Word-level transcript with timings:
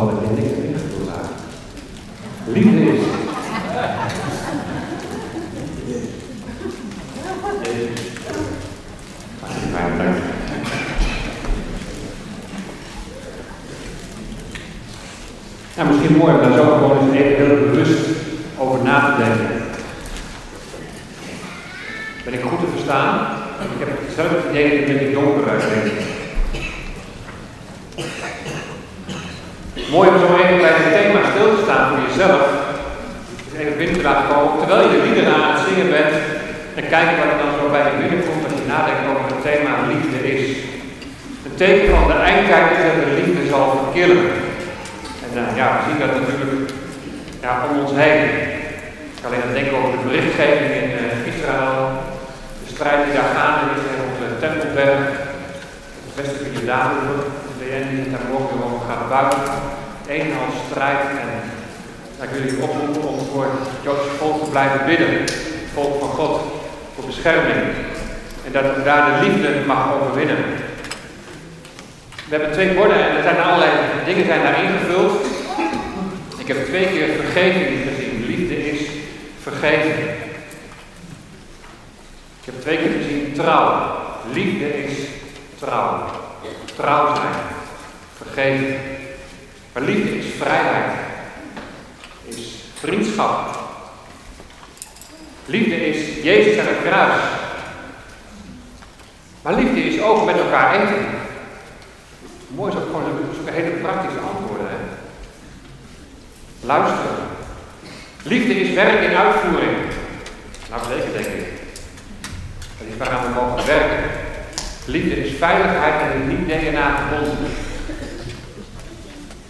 gewoon 0.00 0.14
dat 0.14 0.36
je 0.36 0.42
niks 0.42 0.82
laat. 1.06 1.28
Liefde 2.46 2.92
is. 2.92 3.00
Ja, 15.76 15.84
misschien 15.84 16.16
mooi 16.16 16.34
om 16.34 16.40
daar 16.40 16.52
zo 16.52 16.64
gewoon 16.64 16.98
eens 16.98 17.16
even 17.16 17.46
heel 17.46 17.56
bewust 17.56 17.98
over 18.58 18.84
na 18.84 19.00
te 19.00 19.22
denken. 19.22 19.62
Ben 22.24 22.32
ik 22.32 22.40
goed 22.40 22.60
te 22.60 22.66
verstaan? 22.74 23.26
Ik 23.78 23.86
heb 23.86 23.98
zelf 24.14 24.28
het 24.30 24.50
idee 24.50 24.92
dat 24.92 25.00
ik 25.00 25.12
donker 25.12 25.44
ben. 25.44 25.89
Mooi 29.94 30.08
om 30.08 30.18
zo 30.18 30.28
even 30.42 30.60
bij 30.64 30.74
het 30.78 30.92
thema 30.96 31.20
stil 31.30 31.48
te 31.54 31.62
staan 31.66 31.86
voor 31.88 32.02
jezelf. 32.08 32.42
Even 33.58 33.76
binnen 33.80 33.98
te 33.98 34.06
laten 34.08 34.28
komen, 34.32 34.58
terwijl 34.58 34.82
je 34.84 34.94
de 34.94 35.02
liederen 35.06 35.34
aan 35.34 35.52
het 35.52 35.62
zingen 35.66 35.88
bent. 35.96 36.14
En 36.78 36.84
kijken 36.94 37.18
wat 37.20 37.32
er 37.32 37.42
dan 37.42 37.52
zo 37.58 37.64
bij 37.74 37.84
je 37.86 38.00
binnenkomt 38.02 38.44
als 38.46 38.56
je 38.60 38.70
nadenkt 38.74 39.08
over 39.10 39.26
het 39.32 39.42
thema 39.48 39.72
liefde 39.92 40.18
is. 40.34 40.44
Een 41.46 41.56
teken 41.62 41.88
van 41.96 42.06
de 42.12 42.18
eindtijd 42.30 42.66
is 42.74 42.82
dat 42.86 42.98
de 43.04 43.16
liefde 43.20 43.42
zal 43.52 43.66
verkillen. 43.78 44.22
En 45.24 45.32
uh, 45.40 45.56
ja, 45.60 45.66
we 45.74 45.80
zien 45.86 46.00
dat 46.02 46.12
natuurlijk 46.14 46.70
ja, 47.44 47.52
om 47.66 47.72
ons 47.82 47.94
heen. 48.02 48.22
Ik 49.14 49.18
kan 49.20 49.30
alleen 49.30 49.58
denken 49.58 49.76
over 49.78 49.92
de 49.96 50.06
berichtgeving 50.08 50.72
in 50.82 50.90
uh, 51.00 51.30
Israël. 51.32 51.78
De 52.64 52.70
strijd 52.74 53.00
die 53.04 53.16
daar 53.18 53.32
gaande 53.36 53.64
is 53.76 53.84
op 54.08 54.14
de 54.22 54.28
Tempelberg. 54.42 55.04
Het 56.04 56.14
westelijke 56.18 56.54
Jordaan, 56.56 56.92
de 57.46 57.54
VN 57.58 57.86
die 57.90 58.02
het 58.04 58.12
daar 58.14 58.28
morgen 58.32 58.58
over 58.64 58.82
gaat 58.88 59.08
buiten. 59.16 59.69
Een 60.10 60.20
en 60.20 60.38
al 60.38 60.52
strijd. 60.70 60.98
En 62.18 62.22
ik 62.22 62.30
wil 62.30 62.42
jullie 62.42 62.62
oproepen 62.62 63.08
om 63.08 63.18
voor 63.32 63.44
het 63.44 63.68
Joodse 63.82 64.10
volk 64.18 64.44
te 64.44 64.50
blijven 64.50 64.86
bidden. 64.86 65.20
Het 65.20 65.70
volk 65.74 66.00
van 66.00 66.08
God. 66.08 66.40
Voor 66.94 67.04
bescherming. 67.04 67.60
En 68.46 68.52
dat 68.52 68.76
we 68.76 68.82
daar 68.82 69.20
de 69.20 69.26
liefde 69.26 69.66
mag 69.66 69.94
overwinnen. 69.94 70.36
We 72.28 72.36
hebben 72.36 72.52
twee 72.52 72.74
borden 72.74 72.96
en 72.96 73.16
er 73.16 73.22
zijn 73.22 73.40
allerlei 73.40 73.70
dingen 74.04 74.26
zijn 74.26 74.42
daar 74.42 74.62
ingevuld. 74.62 75.26
Ik 76.38 76.48
heb 76.48 76.66
twee 76.66 76.86
keer 76.86 77.08
vergeving 77.08 77.88
gezien. 77.88 78.24
Liefde 78.26 78.70
is 78.70 78.80
vergeven. 79.42 79.98
Ik 82.40 82.44
heb 82.44 82.60
twee 82.60 82.76
keer 82.76 82.92
gezien 83.02 83.32
trouw. 83.32 83.96
Liefde 84.32 84.84
is 84.84 84.92
trouw. 85.58 86.04
Trouw 86.76 87.14
zijn. 87.14 87.34
Vergeven. 88.16 88.99
Liefde 89.84 90.18
is 90.18 90.24
vrijheid. 90.38 90.92
Is 92.24 92.54
vriendschap. 92.74 93.58
Liefde 95.46 95.86
is 95.86 96.22
Jezus 96.22 96.58
aan 96.58 96.66
het 96.66 96.82
kruis. 96.82 97.22
Maar 99.42 99.54
liefde 99.54 99.80
is 99.80 100.00
ook 100.02 100.24
met 100.24 100.36
elkaar 100.38 100.74
eten. 100.74 101.06
Mooi 102.48 102.72
is 102.72 102.78
ook 102.78 102.86
gewoon 102.86 103.04
zo'n 103.34 103.54
hele 103.54 103.70
praktische 103.70 104.18
antwoorden. 104.18 104.66
Hè? 104.68 104.76
Luisteren. 106.66 107.16
Liefde 108.22 108.54
is 108.54 108.74
werk 108.74 109.00
in 109.00 109.16
uitvoering. 109.16 109.76
Nou 110.70 110.82
zeker 110.88 111.12
denk 111.12 111.26
ik. 111.26 111.46
Dat 112.78 112.88
is 112.90 112.96
waaraan 112.98 113.22
we 113.22 113.40
mogen 113.40 113.66
werken. 113.66 114.10
Liefde 114.84 115.24
is 115.24 115.36
veiligheid 115.38 116.12
en 116.12 116.28
niet 116.28 116.48
DNA 116.48 116.96
gebonden. 116.96 117.69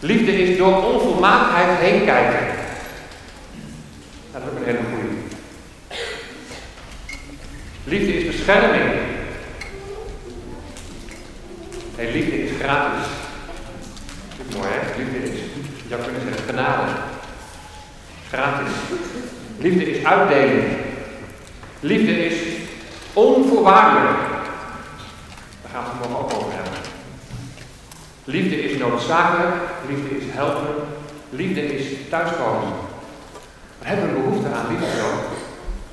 Liefde 0.00 0.32
is 0.32 0.58
door 0.58 0.84
onvolmaaktheid 0.84 1.78
heen 1.78 2.04
kijken. 2.04 2.46
Dat 4.32 4.42
is 4.42 4.48
ook 4.48 4.56
een 4.58 4.64
hele 4.64 4.78
goede. 4.92 5.16
Liefde 7.84 8.12
is 8.18 8.36
bescherming. 8.36 9.00
Hey, 11.96 12.12
liefde 12.12 12.44
is 12.44 12.50
gratis. 12.60 13.06
Dat 14.36 14.46
is 14.48 14.56
mooi, 14.56 14.68
hè? 14.70 15.02
Liefde 15.02 15.32
is, 15.32 15.38
je 15.82 15.88
zou 15.88 16.02
kunnen 16.02 16.22
zeggen, 16.22 16.44
genade. 16.44 16.92
Gratis. 18.28 18.72
Liefde 19.58 19.90
is 19.90 20.04
uitdeling. 20.04 20.64
Liefde 21.80 22.26
is 22.26 22.34
onvoorwaardelijk. 23.12 24.18
Daar 25.62 25.70
gaan 25.72 25.84
we 25.84 25.90
het 25.90 26.08
morgen 26.08 26.24
ook 26.24 26.34
over 26.34 26.52
hebben. 26.52 26.69
Liefde 28.30 28.62
is 28.62 28.78
noodzakelijk. 28.78 29.54
Liefde 29.88 30.16
is 30.16 30.24
helpen. 30.26 30.74
Liefde 31.30 31.76
is 31.76 31.84
thuiskomen. 32.08 32.72
We 33.78 33.86
hebben 33.86 34.08
een 34.08 34.22
behoefte 34.22 34.48
aan 34.48 34.66
liefde 34.68 34.86
ook. 34.86 35.24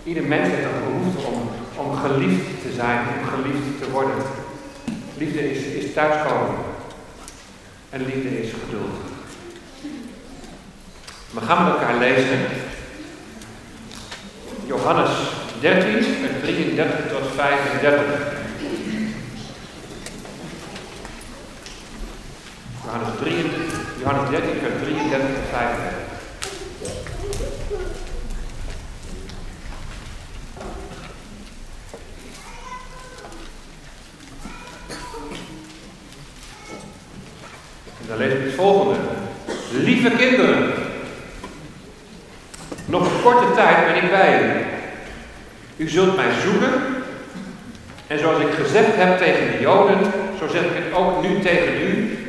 Ieder 0.03 0.23
mens 0.23 0.47
heeft 0.47 0.63
een 0.63 0.91
behoefte 0.91 1.27
om, 1.27 1.49
om 1.85 1.95
geliefd 1.95 2.61
te 2.61 2.71
zijn, 2.75 2.99
om 2.99 3.27
geliefd 3.27 3.81
te 3.81 3.91
worden. 3.91 4.15
Liefde 5.17 5.51
is, 5.51 5.59
is 5.59 5.93
thuiskomen. 5.93 6.55
En 7.89 8.05
liefde 8.05 8.41
is 8.41 8.49
geduld. 8.63 8.95
We 11.31 11.41
gaan 11.41 11.63
met 11.63 11.73
elkaar 11.73 11.97
lezen. 11.97 12.39
Johannes 14.65 15.09
13, 15.59 16.03
vers 16.03 16.41
33 16.41 16.95
tot 17.09 17.31
35. 17.35 18.36
Johannes, 22.97 23.19
3, 23.19 23.45
Johannes 23.99 24.29
13, 24.29 24.59
vers 24.59 24.73
33 24.81 25.19
tot 25.19 25.49
35. 25.51 25.93
En 38.01 38.07
dan 38.07 38.17
lees 38.17 38.33
ik 38.33 38.43
het 38.43 38.53
volgende. 38.53 38.99
Lieve 39.71 40.09
kinderen, 40.09 40.73
nog 42.85 43.01
een 43.01 43.21
korte 43.21 43.53
tijd 43.55 43.85
ben 43.85 44.03
ik 44.03 44.09
bij 44.09 44.43
u. 44.43 45.83
U 45.83 45.89
zult 45.89 46.15
mij 46.15 46.31
zoeken. 46.43 46.71
En 48.07 48.19
zoals 48.19 48.41
ik 48.41 48.53
gezegd 48.53 48.95
heb 48.95 49.17
tegen 49.17 49.51
de 49.51 49.59
Joden, 49.59 49.97
zo 50.39 50.47
zeg 50.47 50.61
ik 50.61 50.83
het 50.83 50.93
ook 50.93 51.21
nu 51.21 51.39
tegen 51.39 51.81
u. 51.81 52.26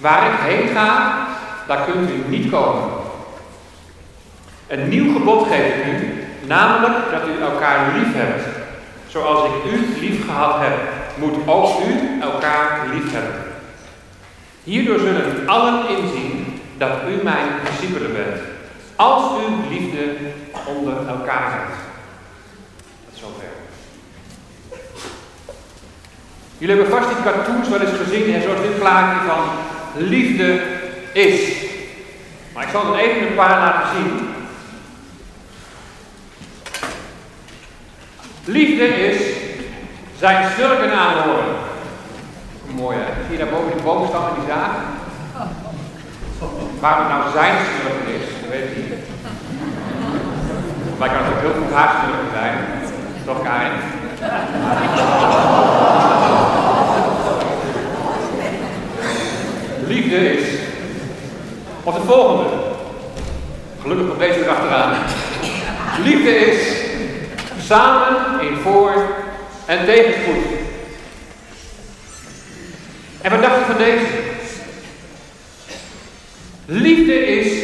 Waar 0.00 0.32
ik 0.32 0.38
heen 0.38 0.68
ga, 0.68 1.26
daar 1.66 1.84
kunt 1.84 2.10
u 2.10 2.28
niet 2.28 2.50
komen. 2.50 2.90
Een 4.66 4.88
nieuw 4.88 5.12
gebod 5.12 5.46
geef 5.46 5.74
ik 5.74 5.84
u, 5.84 6.24
namelijk 6.46 6.94
dat 7.10 7.22
u 7.28 7.42
elkaar 7.42 7.92
lief 7.96 8.14
hebt. 8.14 8.42
Zoals 9.06 9.44
ik 9.44 9.72
u 9.72 10.00
lief 10.00 10.24
gehad 10.24 10.54
heb, 10.58 10.78
moet 11.14 11.36
ook 11.46 11.80
u 11.80 12.20
elkaar 12.20 12.86
lief 12.92 13.12
hebben. 13.12 13.42
Hierdoor 14.64 14.98
zullen 14.98 15.48
allen 15.48 15.88
inzien 15.88 16.60
dat 16.76 16.90
u 17.08 17.22
mijn 17.22 17.48
discipelen 17.64 18.12
bent. 18.12 18.40
Als 18.96 19.24
u 19.42 19.74
liefde 19.74 20.16
onder 20.66 21.08
elkaar 21.08 21.50
hebt. 21.50 21.76
Tot 23.08 23.18
zover. 23.18 23.48
Jullie 26.58 26.76
hebben 26.76 26.98
vast 26.98 27.08
die 27.08 27.22
cartoons 27.24 27.68
wel 27.68 27.80
eens 27.80 27.98
gezien, 28.04 28.34
en 28.34 28.42
zoals 28.42 28.60
dit 28.60 28.78
plaatje 28.78 29.26
van 29.26 29.44
liefde 29.96 30.62
is. 31.12 31.40
Maar 32.54 32.62
ik 32.62 32.68
zal 32.72 32.94
er 32.94 33.00
even 33.00 33.26
een 33.26 33.34
paar 33.34 33.58
laten 33.58 33.96
zien. 33.96 34.28
Liefde 38.44 38.84
is 38.84 39.20
zijn 40.18 40.50
schurken 40.50 40.92
aanhoren. 40.92 41.56
Mooi 42.66 42.96
hè? 42.96 43.04
Zie 43.28 43.38
je 43.38 43.44
daar 43.44 43.52
boven 43.52 43.72
die 43.72 43.82
boomstam 43.82 44.24
en 44.24 44.34
die 44.34 44.48
zaag? 44.48 44.70
Waar 46.80 46.98
het 46.98 47.08
nou 47.08 47.22
zijn 47.32 47.56
schurken 47.56 48.14
is, 48.14 48.26
dat 48.40 48.50
weet 48.50 48.70
ik 48.70 48.76
niet. 48.76 48.98
Maar 50.98 51.08
kan 51.08 51.18
het 51.24 51.34
ook 51.34 51.40
heel 51.40 51.62
goed 51.62 51.72
haar 51.72 51.94
schurken 51.98 52.30
zijn. 52.32 52.56
Toch 53.24 53.42
Karin? 53.42 53.72
Liefde 59.88 60.32
is. 60.32 60.44
Of 61.82 61.94
de 61.94 62.00
volgende. 62.00 62.50
Gelukkig 63.80 64.06
nog 64.06 64.18
deze 64.18 64.44
erachteraan. 64.44 64.96
Liefde 66.04 66.36
is 66.36 66.76
samen 67.66 68.40
in 68.40 68.56
voor- 68.56 69.06
en 69.66 69.84
tegenspoed. 69.84 70.44
En 73.20 73.30
wat 73.30 73.42
dacht 73.42 73.58
je 73.58 73.64
van 73.64 73.76
deze? 73.76 74.06
Liefde 76.66 77.26
is 77.26 77.62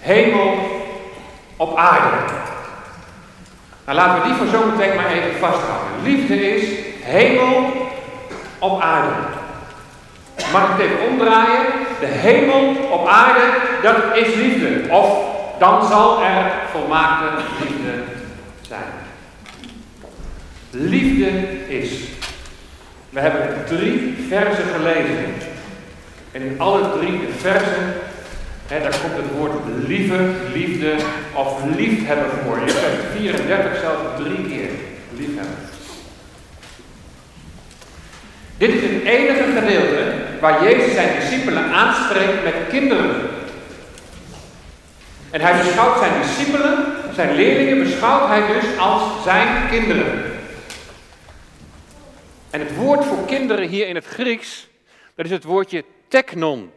hemel 0.00 0.54
op 1.56 1.76
aarde. 1.76 2.16
Nou, 3.84 3.98
laten 3.98 4.22
we 4.22 4.28
die 4.28 4.36
voor 4.36 4.60
zometeen 4.60 4.96
maar 4.96 5.12
even 5.12 5.38
vasthouden. 5.40 6.02
Liefde 6.02 6.54
is 6.54 6.68
hemel 7.02 7.72
op 8.58 8.80
aarde. 8.80 9.14
Mag 10.52 10.62
ik 10.62 10.70
het 10.70 10.80
even 10.80 11.08
omdraaien? 11.08 11.62
De 12.00 12.06
hemel 12.06 12.74
op 12.90 13.06
aarde, 13.06 13.40
dat 13.82 13.96
is 14.14 14.34
liefde. 14.34 14.90
Of 14.90 15.32
dan 15.58 15.86
zal 15.86 16.22
er 16.24 16.52
volmaakte 16.70 17.42
liefde 17.60 18.02
zijn. 18.60 18.92
Liefde 20.70 21.28
is. 21.68 21.90
We 23.10 23.20
hebben 23.20 23.64
drie 23.66 24.26
versen 24.28 24.64
gelezen. 24.74 25.34
En 26.32 26.42
in 26.42 26.60
alle 26.60 26.98
drie 26.98 27.20
de 27.20 27.32
versen, 27.38 27.94
hè, 28.66 28.80
daar 28.80 28.96
komt 29.02 29.16
het 29.16 29.36
woord 29.36 29.52
lieve, 29.86 30.30
liefde 30.54 30.94
of 31.32 31.64
liefhebben 31.76 32.30
voor. 32.44 32.58
Je 32.66 32.72
hebt 32.72 33.16
34 33.16 33.80
zelfs 33.80 34.02
drie 34.16 34.48
keer 34.48 34.70
liefhebben. 35.16 35.58
Dit 38.58 38.68
is 38.68 38.82
het 38.82 39.02
enige 39.02 39.44
gedeelte 39.60 40.13
waar 40.44 40.62
Jezus 40.62 40.94
zijn 40.94 41.20
discipelen 41.20 41.72
aanspreekt 41.72 42.44
met 42.44 42.54
kinderen. 42.68 43.30
En 45.30 45.40
hij 45.40 45.64
beschouwt 45.64 45.98
zijn 45.98 46.22
discipelen, 46.22 46.84
zijn 47.14 47.34
leerlingen, 47.34 47.84
beschouwt 47.84 48.28
hij 48.28 48.46
dus 48.52 48.78
als 48.78 49.22
zijn 49.22 49.68
kinderen. 49.68 50.22
En 52.50 52.60
het 52.60 52.76
woord 52.76 53.04
voor 53.04 53.24
kinderen 53.24 53.68
hier 53.68 53.88
in 53.88 53.94
het 53.94 54.04
Grieks, 54.04 54.68
dat 55.14 55.24
is 55.24 55.30
het 55.30 55.44
woordje 55.44 55.84
teknon. 56.08 56.72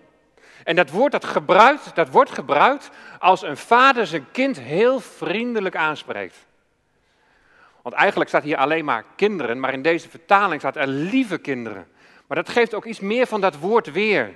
En 0.63 0.75
dat 0.75 0.89
woord 0.89 1.11
dat, 1.11 1.25
gebruikt, 1.25 1.95
dat 1.95 2.09
wordt 2.09 2.31
gebruikt 2.31 2.89
als 3.19 3.41
een 3.41 3.57
vader 3.57 4.07
zijn 4.07 4.25
kind 4.31 4.59
heel 4.59 4.99
vriendelijk 4.99 5.75
aanspreekt. 5.75 6.37
Want 7.81 7.95
eigenlijk 7.95 8.29
staat 8.29 8.43
hier 8.43 8.57
alleen 8.57 8.85
maar 8.85 9.03
kinderen, 9.15 9.59
maar 9.59 9.73
in 9.73 9.81
deze 9.81 10.09
vertaling 10.09 10.61
staat 10.61 10.75
er 10.75 10.87
lieve 10.87 11.37
kinderen. 11.37 11.87
Maar 12.27 12.37
dat 12.37 12.49
geeft 12.49 12.73
ook 12.73 12.85
iets 12.85 12.99
meer 12.99 13.27
van 13.27 13.41
dat 13.41 13.57
woord 13.57 13.91
weer. 13.91 14.33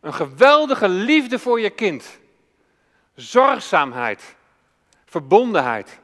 Een 0.00 0.14
geweldige 0.14 0.88
liefde 0.88 1.38
voor 1.38 1.60
je 1.60 1.70
kind. 1.70 2.18
Zorgzaamheid. 3.14 4.36
Verbondenheid. 5.04 6.00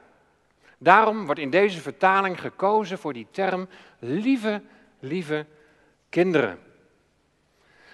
Daarom 0.79 1.25
wordt 1.25 1.41
in 1.41 1.51
deze 1.51 1.81
vertaling 1.81 2.41
gekozen 2.41 2.99
voor 2.99 3.13
die 3.13 3.27
term 3.31 3.69
lieve, 3.99 4.63
lieve 4.99 5.47
kinderen. 6.09 6.59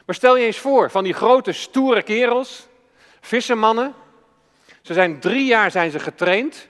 Maar 0.07 0.15
stel 0.15 0.37
je 0.37 0.47
eens 0.47 0.59
voor, 0.59 0.91
van 0.91 1.05
die 1.05 1.13
grote 1.13 1.53
stoere 1.53 2.03
kerels, 2.03 2.69
vissermannen. 3.21 3.95
Ze 4.83 4.93
zijn 4.93 5.21
drie 5.21 5.47
jaar 5.47 5.71
zijn 5.71 5.91
ze 5.91 5.99
getraind. 5.99 6.69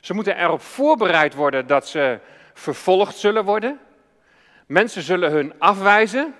Ze 0.00 0.14
moeten 0.14 0.36
erop 0.36 0.60
voorbereid 0.60 1.34
worden 1.34 1.66
dat 1.66 1.88
ze 1.88 2.20
vervolgd 2.54 3.16
zullen 3.16 3.44
worden. 3.44 3.80
Mensen 4.68 5.02
zullen 5.02 5.30
hun 5.30 5.52
afwijzen, 5.58 6.34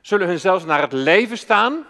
zullen 0.00 0.26
hun 0.26 0.40
zelfs 0.40 0.64
naar 0.64 0.80
het 0.80 0.92
leven 0.92 1.38
staan. 1.38 1.86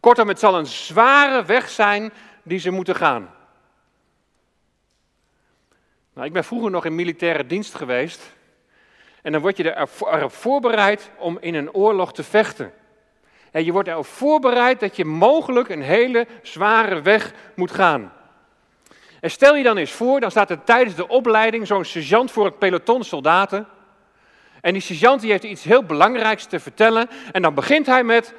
Kortom, 0.00 0.28
het 0.28 0.38
zal 0.38 0.58
een 0.58 0.66
zware 0.66 1.44
weg 1.44 1.68
zijn 1.68 2.12
die 2.42 2.58
ze 2.58 2.70
moeten 2.70 2.94
gaan. 2.94 3.34
Nou, 6.12 6.26
ik 6.26 6.32
ben 6.32 6.44
vroeger 6.44 6.70
nog 6.70 6.84
in 6.84 6.94
militaire 6.94 7.46
dienst 7.46 7.74
geweest. 7.74 8.32
En 9.22 9.32
dan 9.32 9.40
word 9.40 9.56
je 9.56 9.76
erop 10.06 10.32
voorbereid 10.32 11.10
om 11.18 11.38
in 11.40 11.54
een 11.54 11.72
oorlog 11.72 12.12
te 12.12 12.22
vechten. 12.22 12.72
En 13.50 13.64
je 13.64 13.72
wordt 13.72 13.88
erop 13.88 14.06
voorbereid 14.06 14.80
dat 14.80 14.96
je 14.96 15.04
mogelijk 15.04 15.68
een 15.68 15.82
hele 15.82 16.26
zware 16.42 17.02
weg 17.02 17.32
moet 17.54 17.70
gaan. 17.70 18.12
En 19.24 19.30
stel 19.30 19.56
je 19.56 19.62
dan 19.62 19.76
eens 19.76 19.92
voor, 19.92 20.20
dan 20.20 20.30
staat 20.30 20.50
er 20.50 20.64
tijdens 20.64 20.94
de 20.96 21.08
opleiding 21.08 21.66
zo'n 21.66 21.84
sergeant 21.84 22.30
voor 22.30 22.44
het 22.44 22.58
peloton 22.58 23.04
soldaten. 23.04 23.66
En 24.60 24.72
die 24.72 24.82
sergeant 24.82 25.20
die 25.20 25.30
heeft 25.30 25.44
iets 25.44 25.64
heel 25.64 25.84
belangrijks 25.84 26.46
te 26.46 26.60
vertellen. 26.60 27.08
En 27.32 27.42
dan 27.42 27.54
begint 27.54 27.86
hij 27.86 28.04
met, 28.04 28.34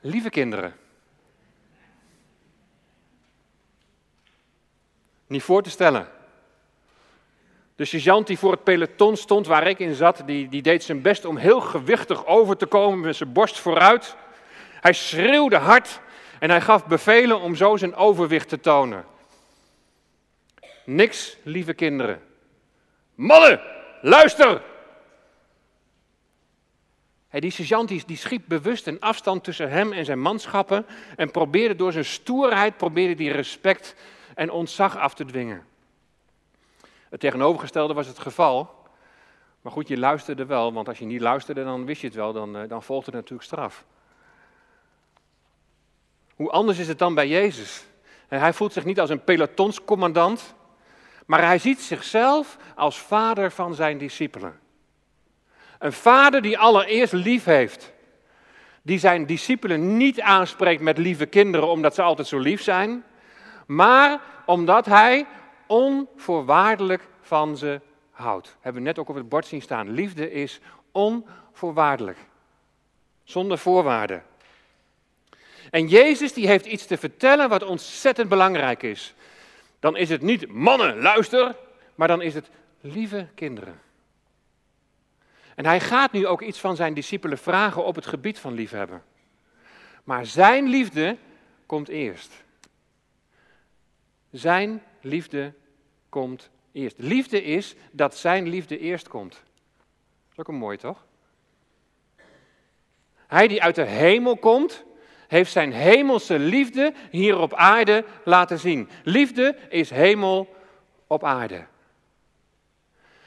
lieve 0.00 0.30
kinderen. 0.30 0.74
Niet 5.26 5.42
voor 5.42 5.62
te 5.62 5.70
stellen. 5.70 6.08
De 7.76 7.84
sergeant 7.84 8.26
die 8.26 8.38
voor 8.38 8.52
het 8.52 8.64
peloton 8.64 9.16
stond 9.16 9.46
waar 9.46 9.66
ik 9.66 9.78
in 9.78 9.94
zat, 9.94 10.22
die, 10.24 10.48
die 10.48 10.62
deed 10.62 10.84
zijn 10.84 11.02
best 11.02 11.24
om 11.24 11.36
heel 11.36 11.60
gewichtig 11.60 12.26
over 12.26 12.56
te 12.56 12.66
komen 12.66 13.00
met 13.00 13.16
zijn 13.16 13.32
borst 13.32 13.58
vooruit. 13.58 14.16
Hij 14.80 14.92
schreeuwde 14.92 15.56
hard 15.56 16.00
en 16.38 16.50
hij 16.50 16.60
gaf 16.60 16.86
bevelen 16.86 17.40
om 17.40 17.54
zo 17.54 17.76
zijn 17.76 17.94
overwicht 17.94 18.48
te 18.48 18.60
tonen. 18.60 19.14
Niks, 20.86 21.36
lieve 21.42 21.74
kinderen. 21.74 22.22
Mannen, 23.14 23.60
luister! 24.00 24.62
die 27.40 27.50
sergeant 27.50 27.88
die, 27.88 28.02
die 28.06 28.16
schiep 28.16 28.42
bewust 28.46 28.86
een 28.86 29.00
afstand 29.00 29.44
tussen 29.44 29.70
hem 29.70 29.92
en 29.92 30.04
zijn 30.04 30.20
manschappen 30.20 30.86
en 31.16 31.30
probeerde 31.30 31.74
door 31.74 31.92
zijn 31.92 32.04
stoerheid 32.04 32.76
probeerde 32.76 33.14
die 33.14 33.32
respect 33.32 33.94
en 34.34 34.50
ontzag 34.50 34.96
af 34.96 35.14
te 35.14 35.24
dwingen. 35.24 35.66
Het 37.08 37.20
tegenovergestelde 37.20 37.94
was 37.94 38.06
het 38.06 38.18
geval. 38.18 38.74
Maar 39.60 39.72
goed, 39.72 39.88
je 39.88 39.98
luisterde 39.98 40.46
wel, 40.46 40.72
want 40.72 40.88
als 40.88 40.98
je 40.98 41.04
niet 41.04 41.20
luisterde, 41.20 41.64
dan 41.64 41.84
wist 41.84 42.00
je 42.00 42.06
het 42.06 42.16
wel, 42.16 42.32
dan, 42.32 42.56
eh, 42.56 42.68
dan 42.68 42.82
volgde 42.82 43.10
er 43.10 43.16
natuurlijk 43.16 43.48
straf. 43.48 43.84
Hoe 46.34 46.50
anders 46.50 46.78
is 46.78 46.88
het 46.88 46.98
dan 46.98 47.14
bij 47.14 47.28
Jezus? 47.28 47.84
Hij 48.28 48.52
voelt 48.52 48.72
zich 48.72 48.84
niet 48.84 49.00
als 49.00 49.10
een 49.10 49.24
pelotonscommandant, 49.24 50.54
maar 51.26 51.44
hij 51.44 51.58
ziet 51.58 51.80
zichzelf 51.80 52.56
als 52.74 52.98
vader 52.98 53.50
van 53.52 53.74
zijn 53.74 53.98
discipelen. 53.98 54.58
Een 55.78 55.92
vader 55.92 56.42
die 56.42 56.58
allereerst 56.58 57.12
lief 57.12 57.44
heeft. 57.44 57.92
Die 58.82 58.98
zijn 58.98 59.26
discipelen 59.26 59.96
niet 59.96 60.20
aanspreekt 60.20 60.82
met 60.82 60.98
lieve 60.98 61.26
kinderen 61.26 61.68
omdat 61.68 61.94
ze 61.94 62.02
altijd 62.02 62.28
zo 62.28 62.38
lief 62.38 62.62
zijn, 62.62 63.04
maar 63.66 64.20
omdat 64.46 64.86
hij 64.86 65.26
onvoorwaardelijk 65.66 67.02
van 67.20 67.56
ze 67.56 67.80
houdt. 68.10 68.56
Hebben 68.60 68.82
we 68.82 68.88
net 68.88 68.98
ook 68.98 69.08
op 69.08 69.14
het 69.14 69.28
bord 69.28 69.46
zien 69.46 69.62
staan. 69.62 69.90
Liefde 69.90 70.32
is 70.32 70.60
onvoorwaardelijk. 70.92 72.18
Zonder 73.24 73.58
voorwaarden. 73.58 74.22
En 75.70 75.88
Jezus 75.88 76.32
die 76.32 76.46
heeft 76.46 76.66
iets 76.66 76.86
te 76.86 76.96
vertellen 76.96 77.48
wat 77.48 77.62
ontzettend 77.62 78.28
belangrijk 78.28 78.82
is. 78.82 79.14
Dan 79.86 79.96
is 79.96 80.08
het 80.08 80.22
niet 80.22 80.48
mannen, 80.48 81.00
luister, 81.00 81.56
maar 81.94 82.08
dan 82.08 82.22
is 82.22 82.34
het 82.34 82.50
lieve 82.80 83.28
kinderen. 83.34 83.80
En 85.54 85.66
hij 85.66 85.80
gaat 85.80 86.12
nu 86.12 86.26
ook 86.26 86.42
iets 86.42 86.60
van 86.60 86.76
zijn 86.76 86.94
discipelen 86.94 87.38
vragen 87.38 87.84
op 87.84 87.94
het 87.94 88.06
gebied 88.06 88.38
van 88.38 88.52
liefhebben. 88.52 89.02
Maar 90.04 90.26
zijn 90.26 90.68
liefde 90.68 91.16
komt 91.66 91.88
eerst. 91.88 92.44
Zijn 94.30 94.82
liefde 95.00 95.52
komt 96.08 96.50
eerst. 96.72 96.98
Liefde 96.98 97.42
is 97.42 97.74
dat 97.90 98.16
zijn 98.16 98.48
liefde 98.48 98.78
eerst 98.78 99.08
komt. 99.08 99.32
Dat 99.32 100.32
is 100.32 100.38
ook 100.38 100.48
een 100.48 100.54
mooi, 100.54 100.76
toch? 100.76 101.06
Hij 103.26 103.48
die 103.48 103.62
uit 103.62 103.74
de 103.74 103.84
hemel 103.84 104.36
komt, 104.36 104.84
heeft 105.28 105.52
zijn 105.52 105.72
hemelse 105.72 106.38
liefde 106.38 106.92
hier 107.10 107.38
op 107.38 107.54
aarde 107.54 108.04
laten 108.24 108.58
zien. 108.58 108.88
Liefde 109.04 109.56
is 109.68 109.90
hemel 109.90 110.54
op 111.06 111.24
aarde. 111.24 111.64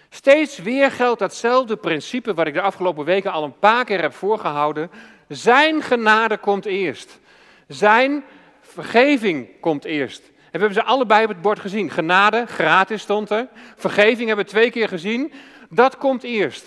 Steeds 0.10 0.58
weer 0.58 0.92
geldt 0.92 1.20
datzelfde 1.20 1.76
principe 1.78 2.34
wat 2.34 2.48
ik 2.48 2.54
de 2.54 2.62
afgelopen 2.62 3.06
weken 3.06 3.32
al 3.32 3.44
een 3.44 3.60
paar 3.60 3.86
keer 3.86 4.02
heb 4.02 4.14
voorgehouden. 4.14 4.92
Zijn 5.28 5.82
genade 5.82 6.38
komt 6.38 6.66
eerst. 6.66 7.20
Zijn 7.68 8.24
vergeving 8.62 9.50
komt 9.60 9.86
eerst. 9.86 10.22
En 10.28 10.60
we 10.60 10.66
hebben 10.66 10.74
ze 10.74 10.84
allebei 10.84 11.24
op 11.24 11.30
het 11.30 11.42
bord 11.42 11.60
gezien. 11.60 11.90
Genade, 11.90 12.46
gratis 12.46 13.02
stond 13.02 13.30
er. 13.30 13.48
Vergeving 13.76 14.28
hebben 14.28 14.46
we 14.46 14.52
twee 14.52 14.72
keer 14.72 14.88
gezien. 14.88 15.34
Dat 15.70 15.98
komt 15.98 16.24
eerst. 16.24 16.66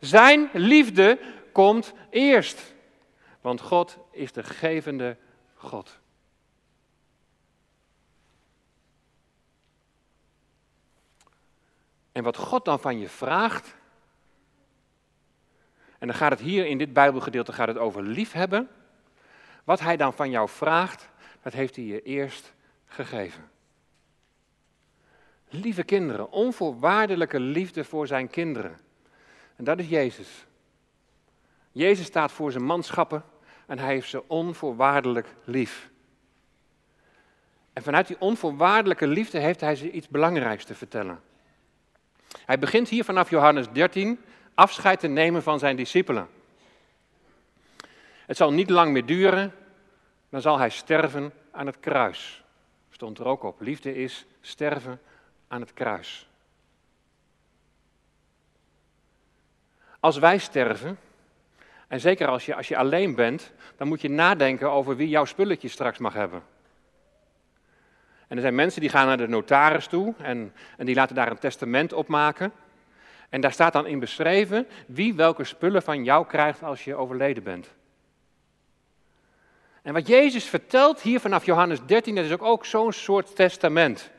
Zijn 0.00 0.48
liefde 0.52 1.18
komt 1.52 1.92
eerst. 2.10 2.74
Want 3.46 3.60
God 3.60 3.98
is 4.10 4.32
de 4.32 4.42
gevende 4.42 5.16
God. 5.54 5.98
En 12.12 12.22
wat 12.22 12.36
God 12.36 12.64
dan 12.64 12.80
van 12.80 12.98
je 12.98 13.08
vraagt, 13.08 13.74
en 15.98 16.06
dan 16.06 16.16
gaat 16.16 16.30
het 16.30 16.40
hier 16.40 16.66
in 16.66 16.78
dit 16.78 16.92
Bijbelgedeelte 16.92 17.52
gaat 17.52 17.68
het 17.68 17.78
over 17.78 18.02
liefhebben. 18.02 18.68
Wat 19.64 19.80
hij 19.80 19.96
dan 19.96 20.12
van 20.12 20.30
jou 20.30 20.48
vraagt, 20.48 21.08
dat 21.42 21.52
heeft 21.52 21.76
hij 21.76 21.84
je 21.84 22.02
eerst 22.02 22.54
gegeven. 22.86 23.50
Lieve 25.48 25.82
kinderen, 25.82 26.30
onvoorwaardelijke 26.30 27.40
liefde 27.40 27.84
voor 27.84 28.06
zijn 28.06 28.28
kinderen. 28.28 28.78
En 29.56 29.64
dat 29.64 29.78
is 29.78 29.88
Jezus. 29.88 30.46
Jezus 31.72 32.06
staat 32.06 32.32
voor 32.32 32.52
zijn 32.52 32.64
manschappen 32.64 33.24
en 33.66 33.78
hij 33.78 33.92
heeft 33.92 34.08
ze 34.08 34.28
onvoorwaardelijk 34.28 35.26
lief. 35.44 35.90
En 37.72 37.82
vanuit 37.82 38.06
die 38.06 38.20
onvoorwaardelijke 38.20 39.06
liefde 39.06 39.38
heeft 39.38 39.60
hij 39.60 39.76
ze 39.76 39.90
iets 39.90 40.08
belangrijks 40.08 40.64
te 40.64 40.74
vertellen. 40.74 41.20
Hij 42.44 42.58
begint 42.58 42.88
hier 42.88 43.04
vanaf 43.04 43.30
Johannes 43.30 43.70
13 43.72 44.20
afscheid 44.54 45.00
te 45.00 45.06
nemen 45.06 45.42
van 45.42 45.58
zijn 45.58 45.76
discipelen. 45.76 46.28
Het 48.26 48.36
zal 48.36 48.52
niet 48.52 48.70
lang 48.70 48.92
meer 48.92 49.06
duren, 49.06 49.54
dan 50.28 50.40
zal 50.40 50.58
hij 50.58 50.70
sterven 50.70 51.32
aan 51.50 51.66
het 51.66 51.80
kruis. 51.80 52.44
Stond 52.90 53.18
er 53.18 53.26
ook 53.26 53.42
op. 53.42 53.60
Liefde 53.60 53.94
is 53.94 54.26
sterven 54.40 55.00
aan 55.48 55.60
het 55.60 55.72
kruis. 55.72 56.28
Als 60.00 60.18
wij 60.18 60.38
sterven, 60.38 60.98
en 61.88 62.00
zeker 62.00 62.26
als 62.26 62.46
je, 62.46 62.54
als 62.54 62.68
je 62.68 62.76
alleen 62.76 63.14
bent, 63.14 63.52
dan 63.76 63.88
moet 63.88 64.00
je 64.00 64.10
nadenken 64.10 64.70
over 64.70 64.96
wie 64.96 65.08
jouw 65.08 65.24
spulletje 65.24 65.68
straks 65.68 65.98
mag 65.98 66.12
hebben. 66.14 66.42
En 68.28 68.36
er 68.36 68.42
zijn 68.42 68.54
mensen 68.54 68.80
die 68.80 68.90
gaan 68.90 69.06
naar 69.06 69.16
de 69.16 69.28
notaris 69.28 69.86
toe 69.86 70.14
en, 70.18 70.52
en 70.76 70.86
die 70.86 70.94
laten 70.94 71.14
daar 71.14 71.30
een 71.30 71.38
testament 71.38 71.92
op 71.92 72.08
maken. 72.08 72.52
En 73.28 73.40
daar 73.40 73.52
staat 73.52 73.72
dan 73.72 73.86
in 73.86 73.98
beschreven 73.98 74.66
wie 74.86 75.14
welke 75.14 75.44
spullen 75.44 75.82
van 75.82 76.04
jou 76.04 76.26
krijgt 76.26 76.62
als 76.62 76.84
je 76.84 76.94
overleden 76.94 77.42
bent. 77.42 77.74
En 79.82 79.92
wat 79.92 80.06
Jezus 80.06 80.44
vertelt 80.44 81.00
hier 81.00 81.20
vanaf 81.20 81.44
Johannes 81.44 81.78
13, 81.86 82.14
dat 82.14 82.24
is 82.24 82.32
ook, 82.32 82.42
ook 82.42 82.64
zo'n 82.64 82.92
soort 82.92 83.36
testament. 83.36 84.10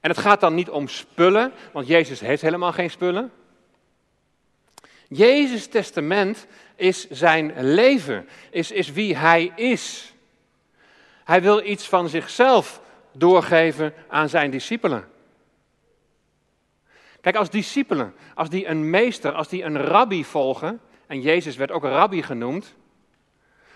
En 0.00 0.10
het 0.10 0.18
gaat 0.18 0.40
dan 0.40 0.54
niet 0.54 0.70
om 0.70 0.88
spullen, 0.88 1.52
want 1.72 1.86
Jezus 1.86 2.20
heeft 2.20 2.42
helemaal 2.42 2.72
geen 2.72 2.90
spullen. 2.90 3.32
Jezus' 5.16 5.66
testament 5.66 6.46
is 6.76 7.08
zijn 7.08 7.52
leven, 7.56 8.28
is, 8.50 8.70
is 8.70 8.92
wie 8.92 9.16
hij 9.16 9.52
is. 9.56 10.14
Hij 11.24 11.42
wil 11.42 11.66
iets 11.66 11.88
van 11.88 12.08
zichzelf 12.08 12.80
doorgeven 13.12 13.94
aan 14.08 14.28
zijn 14.28 14.50
discipelen. 14.50 15.08
Kijk, 17.20 17.36
als 17.36 17.50
discipelen, 17.50 18.14
als 18.34 18.48
die 18.48 18.66
een 18.66 18.90
meester, 18.90 19.32
als 19.32 19.48
die 19.48 19.62
een 19.62 19.78
rabbi 19.78 20.24
volgen, 20.24 20.80
en 21.06 21.20
Jezus 21.20 21.56
werd 21.56 21.70
ook 21.70 21.82
rabbi 21.82 22.22
genoemd, 22.22 22.74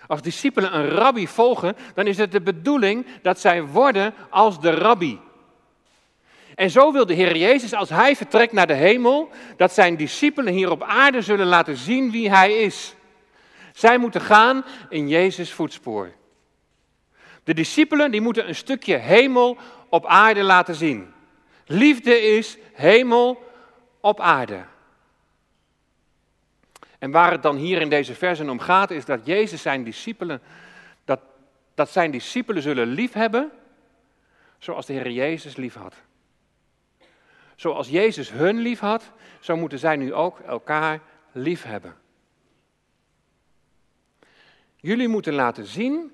als 0.07 0.21
discipelen 0.21 0.75
een 0.75 0.89
rabbi 0.89 1.27
volgen, 1.27 1.75
dan 1.93 2.07
is 2.07 2.17
het 2.17 2.31
de 2.31 2.41
bedoeling 2.41 3.05
dat 3.21 3.39
zij 3.39 3.63
worden 3.63 4.13
als 4.29 4.61
de 4.61 4.69
rabbi. 4.69 5.19
En 6.59 6.69
zo 6.69 6.91
wil 6.91 7.05
de 7.05 7.13
Heer 7.13 7.37
Jezus, 7.37 7.73
als 7.73 7.89
Hij 7.89 8.15
vertrekt 8.15 8.53
naar 8.53 8.67
de 8.67 8.73
hemel, 8.73 9.29
dat 9.57 9.73
zijn 9.73 9.97
discipelen 9.97 10.53
hier 10.53 10.71
op 10.71 10.83
aarde 10.83 11.21
zullen 11.21 11.45
laten 11.45 11.77
zien 11.77 12.11
wie 12.11 12.29
Hij 12.29 12.57
is. 12.57 12.95
Zij 13.73 13.97
moeten 13.97 14.21
gaan 14.21 14.65
in 14.89 15.07
Jezus' 15.07 15.53
voetspoor. 15.53 16.11
De 17.43 17.53
discipelen 17.53 18.11
die 18.11 18.21
moeten 18.21 18.47
een 18.47 18.55
stukje 18.55 18.95
hemel 18.95 19.57
op 19.89 20.05
aarde 20.05 20.43
laten 20.43 20.75
zien. 20.75 21.13
Liefde 21.65 22.21
is 22.21 22.57
hemel 22.73 23.43
op 23.99 24.19
aarde. 24.19 24.63
En 26.97 27.11
waar 27.11 27.31
het 27.31 27.43
dan 27.43 27.55
hier 27.55 27.81
in 27.81 27.89
deze 27.89 28.15
versen 28.15 28.49
om 28.49 28.59
gaat, 28.59 28.91
is 28.91 29.05
dat 29.05 29.25
Jezus 29.25 29.61
zijn 29.61 29.83
discipelen, 29.83 30.41
dat, 31.05 31.19
dat 31.75 31.89
zijn 31.89 32.11
discipelen 32.11 32.61
zullen 32.61 32.87
liefhebben, 32.87 33.51
zoals 34.57 34.85
de 34.85 34.93
Heer 34.93 35.11
Jezus 35.11 35.55
lief 35.55 35.73
had. 35.73 35.93
Zoals 37.59 37.89
Jezus 37.89 38.31
hun 38.31 38.57
lief 38.57 38.79
had, 38.79 39.11
zo 39.39 39.57
moeten 39.57 39.79
zij 39.79 39.95
nu 39.95 40.13
ook 40.13 40.39
elkaar 40.39 41.01
lief 41.31 41.63
hebben. 41.63 41.95
Jullie 44.75 45.07
moeten 45.07 45.33
laten 45.33 45.65
zien 45.65 46.11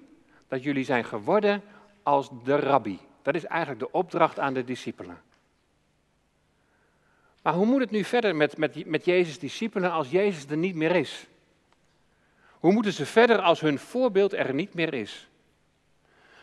dat 0.48 0.64
jullie 0.64 0.84
zijn 0.84 1.06
geworden 1.06 1.62
als 2.04 2.30
de 2.44 2.56
rabbi. 2.56 3.00
Dat 3.22 3.36
is 3.36 3.46
eigenlijk 3.46 3.80
de 3.80 3.92
opdracht 3.92 4.40
aan 4.40 4.54
de 4.54 4.64
discipelen. 4.64 5.22
Maar 7.42 7.54
hoe 7.54 7.66
moet 7.66 7.82
het 7.82 7.92
nu 7.92 8.04
verder 8.04 8.36
met, 8.36 8.58
met, 8.58 8.86
met 8.86 9.06
Jezus' 9.06 9.40
discipelen 9.40 9.92
als 9.92 10.10
Jezus 10.10 10.46
er 10.46 10.58
niet 10.58 10.76
meer 10.76 10.96
is? 10.96 11.28
Hoe 12.52 12.74
moeten 12.74 12.94
ze 12.94 13.06
verder 13.06 13.42
als 13.42 13.60
hun 13.60 13.80
voorbeeld 13.80 14.34
er 14.34 14.54
niet 14.54 14.74
meer 14.74 14.94
is? 14.94 15.30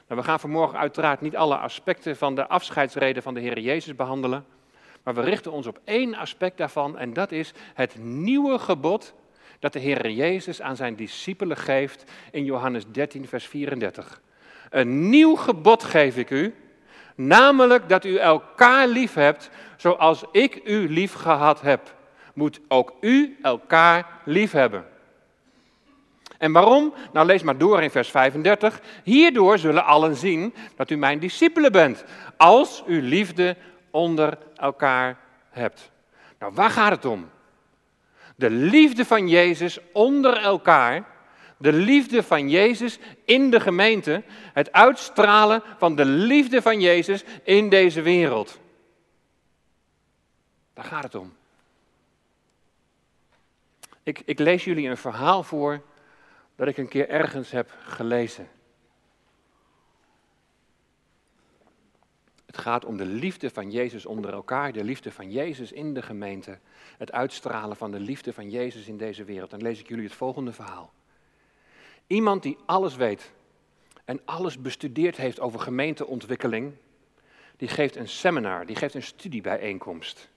Nou, 0.09 0.21
we 0.21 0.27
gaan 0.27 0.41
vanmorgen 0.41 0.79
uiteraard 0.79 1.21
niet 1.21 1.37
alle 1.37 1.57
aspecten 1.57 2.17
van 2.17 2.35
de 2.35 2.47
afscheidsreden 2.47 3.23
van 3.23 3.35
de 3.35 3.41
Heer 3.41 3.59
Jezus 3.59 3.95
behandelen. 3.95 4.47
Maar 5.03 5.15
we 5.15 5.21
richten 5.21 5.53
ons 5.53 5.67
op 5.67 5.81
één 5.85 6.15
aspect 6.15 6.57
daarvan 6.57 6.99
en 6.99 7.13
dat 7.13 7.33
is 7.33 7.53
het 7.75 7.97
nieuwe 7.99 8.59
gebod 8.59 9.15
dat 9.59 9.73
de 9.73 9.79
Heer 9.79 10.11
Jezus 10.11 10.63
aan 10.63 10.77
zijn 10.77 10.97
discipelen 10.97 11.57
geeft 11.57 12.11
in 12.31 12.45
Johannes 12.45 12.85
13, 12.87 13.29
vers 13.29 13.47
34. 13.47 14.21
Een 14.71 15.09
nieuw 15.09 15.35
gebod 15.35 15.85
geef 15.85 16.17
ik 16.17 16.31
u, 16.31 16.55
namelijk 17.15 17.89
dat 17.89 18.05
u 18.05 18.17
elkaar 18.17 18.89
lief 18.89 19.15
hebt 19.15 19.51
zoals 19.77 20.25
ik 20.33 20.61
u 20.65 20.89
lief 20.89 21.13
gehad 21.13 21.61
heb. 21.61 21.95
Moet 22.35 22.61
ook 22.69 22.95
u 23.01 23.39
elkaar 23.43 24.07
lief 24.25 24.53
hebben. 24.53 24.85
En 26.39 26.53
waarom? 26.53 26.95
Nou, 27.13 27.27
lees 27.27 27.43
maar 27.43 27.59
door 27.59 27.83
in 27.83 27.91
vers 27.91 28.11
35. 28.11 28.81
Hierdoor 29.05 29.59
zullen 29.59 29.85
allen 29.85 30.17
zien 30.17 30.55
dat 30.77 30.91
u 30.91 30.97
mijn 30.97 31.19
discipelen 31.19 31.73
bent, 31.73 32.05
als 32.37 32.83
u 32.87 33.03
liefde 33.03 33.57
onder 33.93 34.39
elkaar 34.57 35.19
hebt. 35.51 35.91
Nou, 36.39 36.53
waar 36.55 36.71
gaat 36.71 36.91
het 36.91 37.05
om? 37.05 37.31
De 38.37 38.51
liefde 38.51 39.05
van 39.05 39.29
Jezus 39.29 39.79
onder 39.93 40.37
elkaar. 40.37 41.05
De 41.57 41.73
liefde 41.73 42.23
van 42.23 42.49
Jezus 42.51 42.99
in 43.25 43.51
de 43.51 43.61
gemeente. 43.61 44.23
Het 44.53 44.73
uitstralen 44.73 45.63
van 45.79 45.97
de 45.97 46.05
liefde 46.05 46.63
van 46.63 46.81
Jezus 46.81 47.25
in 47.43 47.69
deze 47.69 48.03
wereld. 48.03 48.61
Daar 50.75 50.85
gaat 50.85 51.03
het 51.03 51.15
om. 51.15 51.33
Ik, 54.03 54.23
ik 54.25 54.39
lees 54.39 54.65
jullie 54.65 54.89
een 54.89 54.97
verhaal 54.97 55.43
voor 55.43 55.83
dat 56.57 56.69
ik 56.69 56.77
een 56.77 56.89
keer 56.89 57.09
ergens 57.09 57.51
heb 57.51 57.75
gelezen. 57.85 58.49
Het 62.53 62.61
gaat 62.61 62.85
om 62.85 62.97
de 62.97 63.05
liefde 63.05 63.51
van 63.51 63.71
Jezus 63.71 64.07
onder 64.07 64.33
elkaar, 64.33 64.73
de 64.73 64.85
liefde 64.85 65.13
van 65.13 65.31
Jezus 65.31 65.73
in 65.73 65.95
de 65.95 66.03
gemeente, 66.03 66.59
het 66.99 67.13
uitstralen 67.13 67.77
van 67.77 67.91
de 67.91 68.01
liefde 68.01 68.33
van 68.33 68.51
Jezus 68.51 68.87
in 68.87 68.97
deze 68.97 69.25
wereld. 69.25 69.51
Dan 69.51 69.63
lees 69.63 69.81
ik 69.81 69.89
jullie 69.89 70.05
het 70.05 70.15
volgende 70.15 70.53
verhaal. 70.53 70.93
Iemand 72.07 72.43
die 72.43 72.57
alles 72.67 72.97
weet 72.97 73.33
en 74.05 74.21
alles 74.25 74.61
bestudeerd 74.61 75.17
heeft 75.17 75.41
over 75.41 75.61
gemeenteontwikkeling, 75.61 76.73
die 77.57 77.69
geeft 77.69 77.97
een 77.97 78.09
seminar, 78.09 78.67
die 78.67 78.77
geeft 78.77 78.95
een 78.95 79.03
studiebijeenkomst. 79.03 80.29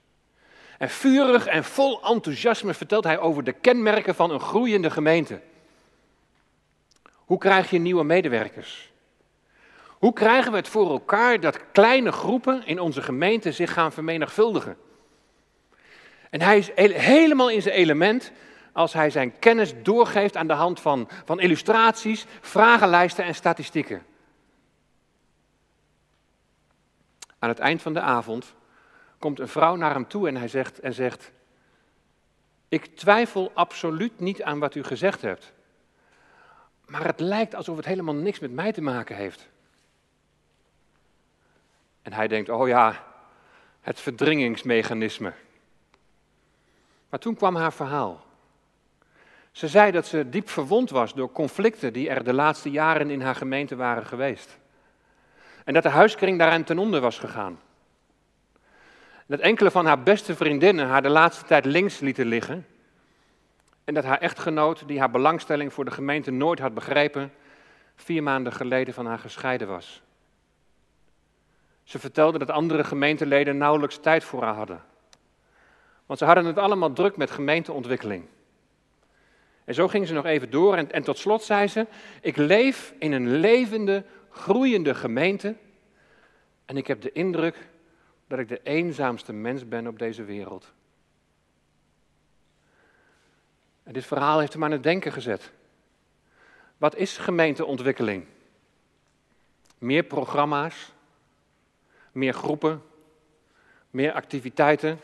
En 0.78 0.90
vurig 0.90 1.46
en 1.46 1.64
vol 1.64 2.02
enthousiasme 2.04 2.74
vertelt 2.74 3.04
hij 3.04 3.18
over 3.18 3.44
de 3.44 3.52
kenmerken 3.52 4.14
van 4.14 4.30
een 4.30 4.40
groeiende 4.40 4.90
gemeente. 4.90 5.40
Hoe 7.12 7.38
krijg 7.38 7.70
je 7.70 7.78
nieuwe 7.78 8.04
medewerkers? 8.04 8.94
Hoe 9.98 10.12
krijgen 10.12 10.50
we 10.50 10.56
het 10.56 10.68
voor 10.68 10.90
elkaar 10.90 11.40
dat 11.40 11.70
kleine 11.72 12.12
groepen 12.12 12.66
in 12.66 12.80
onze 12.80 13.02
gemeente 13.02 13.52
zich 13.52 13.72
gaan 13.72 13.92
vermenigvuldigen? 13.92 14.76
En 16.30 16.40
hij 16.40 16.58
is 16.58 16.70
helemaal 16.94 17.50
in 17.50 17.62
zijn 17.62 17.74
element 17.74 18.32
als 18.72 18.92
hij 18.92 19.10
zijn 19.10 19.38
kennis 19.38 19.74
doorgeeft 19.82 20.36
aan 20.36 20.46
de 20.46 20.52
hand 20.52 20.80
van, 20.80 21.08
van 21.24 21.40
illustraties, 21.40 22.26
vragenlijsten 22.40 23.24
en 23.24 23.34
statistieken. 23.34 24.06
Aan 27.38 27.48
het 27.48 27.58
eind 27.58 27.82
van 27.82 27.92
de 27.92 28.00
avond 28.00 28.54
komt 29.18 29.40
een 29.40 29.48
vrouw 29.48 29.76
naar 29.76 29.94
hem 29.94 30.08
toe 30.08 30.28
en 30.28 30.36
hij 30.36 30.48
zegt, 30.48 30.78
en 30.78 30.94
zegt: 30.94 31.32
Ik 32.68 32.96
twijfel 32.96 33.50
absoluut 33.54 34.20
niet 34.20 34.42
aan 34.42 34.58
wat 34.58 34.74
u 34.74 34.82
gezegd 34.82 35.22
hebt. 35.22 35.52
Maar 36.86 37.04
het 37.04 37.20
lijkt 37.20 37.54
alsof 37.54 37.76
het 37.76 37.86
helemaal 37.86 38.14
niks 38.14 38.38
met 38.38 38.52
mij 38.52 38.72
te 38.72 38.82
maken 38.82 39.16
heeft. 39.16 39.48
En 42.06 42.12
hij 42.12 42.28
denkt, 42.28 42.48
oh 42.48 42.68
ja, 42.68 43.04
het 43.80 44.00
verdringingsmechanisme. 44.00 45.32
Maar 47.08 47.20
toen 47.20 47.34
kwam 47.34 47.56
haar 47.56 47.72
verhaal. 47.72 48.24
Ze 49.52 49.68
zei 49.68 49.90
dat 49.90 50.06
ze 50.06 50.28
diep 50.28 50.48
verwond 50.48 50.90
was 50.90 51.14
door 51.14 51.32
conflicten 51.32 51.92
die 51.92 52.08
er 52.08 52.24
de 52.24 52.32
laatste 52.32 52.70
jaren 52.70 53.10
in 53.10 53.20
haar 53.20 53.34
gemeente 53.34 53.76
waren 53.76 54.06
geweest. 54.06 54.58
En 55.64 55.74
dat 55.74 55.82
de 55.82 55.88
huiskring 55.88 56.38
daaraan 56.38 56.64
ten 56.64 56.78
onder 56.78 57.00
was 57.00 57.18
gegaan. 57.18 57.60
Dat 59.26 59.40
enkele 59.40 59.70
van 59.70 59.86
haar 59.86 60.02
beste 60.02 60.36
vriendinnen 60.36 60.86
haar 60.86 61.02
de 61.02 61.08
laatste 61.08 61.44
tijd 61.44 61.64
links 61.64 61.98
lieten 61.98 62.26
liggen. 62.26 62.66
En 63.84 63.94
dat 63.94 64.04
haar 64.04 64.18
echtgenoot, 64.18 64.88
die 64.88 64.98
haar 64.98 65.10
belangstelling 65.10 65.72
voor 65.72 65.84
de 65.84 65.90
gemeente 65.90 66.30
nooit 66.30 66.58
had 66.58 66.74
begrepen, 66.74 67.32
vier 67.94 68.22
maanden 68.22 68.52
geleden 68.52 68.94
van 68.94 69.06
haar 69.06 69.18
gescheiden 69.18 69.68
was. 69.68 70.04
Ze 71.86 71.98
vertelde 71.98 72.38
dat 72.38 72.50
andere 72.50 72.84
gemeenteleden 72.84 73.56
nauwelijks 73.56 73.98
tijd 73.98 74.24
voor 74.24 74.42
haar 74.42 74.54
hadden. 74.54 74.82
Want 76.06 76.18
ze 76.18 76.24
hadden 76.24 76.44
het 76.44 76.58
allemaal 76.58 76.92
druk 76.92 77.16
met 77.16 77.30
gemeenteontwikkeling. 77.30 78.24
En 79.64 79.74
zo 79.74 79.88
ging 79.88 80.06
ze 80.06 80.14
nog 80.14 80.24
even 80.24 80.50
door 80.50 80.76
en, 80.76 80.92
en 80.92 81.02
tot 81.02 81.18
slot 81.18 81.42
zei 81.42 81.68
ze, 81.68 81.86
ik 82.20 82.36
leef 82.36 82.94
in 82.98 83.12
een 83.12 83.36
levende, 83.36 84.04
groeiende 84.30 84.94
gemeente 84.94 85.56
en 86.64 86.76
ik 86.76 86.86
heb 86.86 87.00
de 87.00 87.12
indruk 87.12 87.68
dat 88.26 88.38
ik 88.38 88.48
de 88.48 88.60
eenzaamste 88.62 89.32
mens 89.32 89.68
ben 89.68 89.86
op 89.86 89.98
deze 89.98 90.24
wereld. 90.24 90.72
En 93.82 93.92
dit 93.92 94.06
verhaal 94.06 94.38
heeft 94.38 94.52
hem 94.52 94.64
aan 94.64 94.70
het 94.70 94.82
denken 94.82 95.12
gezet. 95.12 95.52
Wat 96.76 96.96
is 96.96 97.18
gemeenteontwikkeling? 97.18 98.24
Meer 99.78 100.02
programma's, 100.02 100.94
meer 102.16 102.32
groepen, 102.32 102.82
meer 103.90 104.12
activiteiten, 104.12 105.00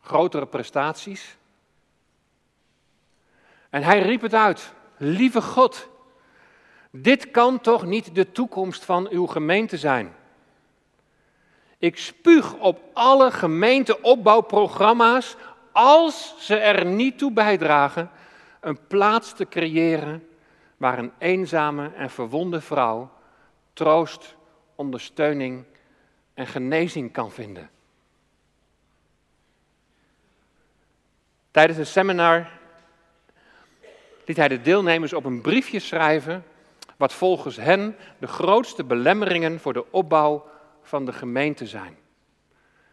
grotere 0.00 0.46
prestaties. 0.46 1.36
En 3.70 3.82
hij 3.82 4.02
riep 4.02 4.20
het 4.20 4.34
uit: 4.34 4.72
Lieve 4.96 5.42
God, 5.42 5.88
dit 6.90 7.30
kan 7.30 7.60
toch 7.60 7.84
niet 7.84 8.14
de 8.14 8.32
toekomst 8.32 8.84
van 8.84 9.08
uw 9.10 9.26
gemeente 9.26 9.76
zijn? 9.76 10.16
Ik 11.78 11.98
spuug 11.98 12.54
op 12.54 12.80
alle 12.92 13.30
gemeenteopbouwprogramma's 13.30 15.36
als 15.72 16.34
ze 16.38 16.56
er 16.56 16.84
niet 16.84 17.18
toe 17.18 17.32
bijdragen 17.32 18.10
een 18.60 18.78
plaats 18.86 19.32
te 19.32 19.48
creëren 19.48 20.28
waar 20.76 20.98
een 20.98 21.12
eenzame 21.18 21.90
en 21.94 22.10
verwonde 22.10 22.60
vrouw 22.60 23.10
troost, 23.72 24.36
ondersteuning 24.74 25.64
en 26.38 26.46
genezing 26.46 27.12
kan 27.12 27.32
vinden. 27.32 27.70
Tijdens 31.50 31.78
een 31.78 31.86
seminar 31.86 32.50
liet 34.24 34.36
hij 34.36 34.48
de 34.48 34.60
deelnemers 34.60 35.12
op 35.12 35.24
een 35.24 35.40
briefje 35.40 35.78
schrijven 35.78 36.44
wat 36.96 37.12
volgens 37.12 37.56
hen 37.56 37.96
de 38.18 38.26
grootste 38.26 38.84
belemmeringen 38.84 39.60
voor 39.60 39.72
de 39.72 39.92
opbouw 39.92 40.50
van 40.82 41.04
de 41.04 41.12
gemeente 41.12 41.66
zijn. 41.66 41.96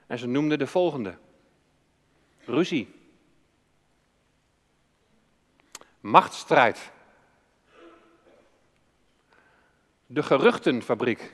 En 0.08 0.18
ze 0.18 0.28
noemden 0.28 0.60
de 0.60 0.68
volgende: 0.68 1.18
ruzie, 2.46 2.94
machtsstrijd, 6.00 6.92
de 10.06 10.24
geruchtenfabriek, 10.24 11.34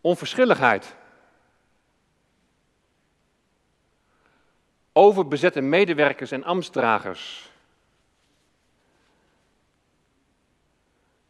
onverschilligheid, 0.00 0.94
overbezette 4.92 5.60
medewerkers 5.60 6.30
en 6.30 6.44
ambtsdragers, 6.44 7.50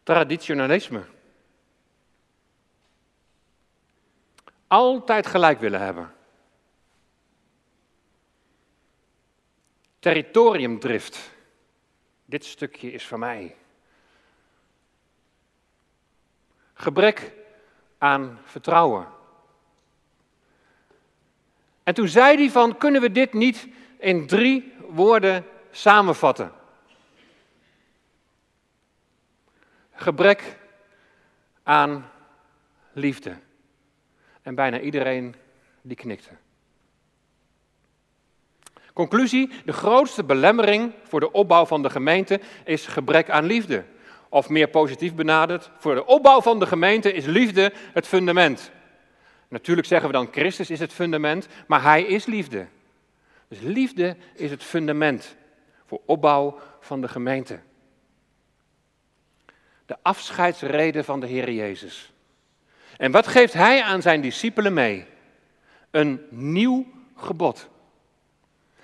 traditionalisme. 0.03 1.05
Altijd 4.67 5.27
gelijk 5.27 5.61
willen 5.61 5.81
hebben. 5.81 6.15
Territoriumdrift. 9.99 11.31
Dit 12.25 12.45
stukje 12.45 12.93
is 12.93 13.07
van 13.07 13.19
mij. 13.19 13.57
Gebrek 16.75 17.33
aan 17.99 18.39
vertrouwen. 18.45 19.07
En 21.83 21.95
toen 21.95 22.09
zei 22.09 22.37
hij 22.37 22.51
van, 22.51 22.77
kunnen 22.77 23.01
we 23.01 23.13
dit 23.13 23.33
niet 23.33 23.69
in 23.99 24.27
drie 24.27 24.73
woorden 24.89 25.45
samenvatten? 25.71 26.53
Gebrek 29.93 30.59
aan 31.63 32.11
liefde. 32.93 33.37
En 34.43 34.55
bijna 34.55 34.81
iedereen 34.81 35.35
die 35.83 35.97
knikte. 35.97 36.31
Conclusie: 38.93 39.51
de 39.65 39.73
grootste 39.73 40.25
belemmering 40.25 40.93
voor 41.03 41.21
de 41.21 41.33
opbouw 41.33 41.67
van 41.67 41.83
de 41.83 41.91
gemeente 41.91 42.41
is 42.65 42.87
gebrek 42.87 43.31
aan 43.31 43.45
liefde. 43.45 43.85
Of 44.29 44.49
meer 44.49 44.69
positief 44.69 45.15
benaderd, 45.15 45.71
voor 45.79 45.95
de 45.95 46.07
opbouw 46.07 46.41
van 46.41 46.59
de 46.59 46.67
gemeente 46.67 47.13
is 47.13 47.25
liefde 47.25 47.73
het 47.93 48.07
fundament. 48.07 48.71
Natuurlijk 49.49 49.87
zeggen 49.87 50.09
we 50.09 50.15
dan 50.15 50.29
Christus 50.33 50.71
is 50.71 50.81
het 50.81 50.93
fundament, 50.93 51.49
maar 51.67 51.83
Hij 51.83 52.03
is 52.03 52.27
liefde. 52.27 52.67
Dus 53.49 53.61
liefde 53.61 54.17
is 54.35 54.51
het 54.51 54.63
fundament 54.63 55.37
voor 55.87 56.01
opbouw 56.05 56.59
van 56.81 57.01
de 57.01 57.09
gemeente. 57.09 57.61
De 59.87 59.97
afscheidsreden 60.03 61.05
van 61.05 61.21
de 61.21 61.27
Heer 61.27 61.51
Jezus. 61.51 62.13
En 62.97 63.11
wat 63.11 63.27
geeft 63.27 63.53
Hij 63.53 63.83
aan 63.83 64.03
zijn 64.03 64.21
discipelen 64.21 64.75
mee? 64.75 65.07
Een 65.91 66.27
nieuw 66.31 66.87
gebod. 67.17 67.69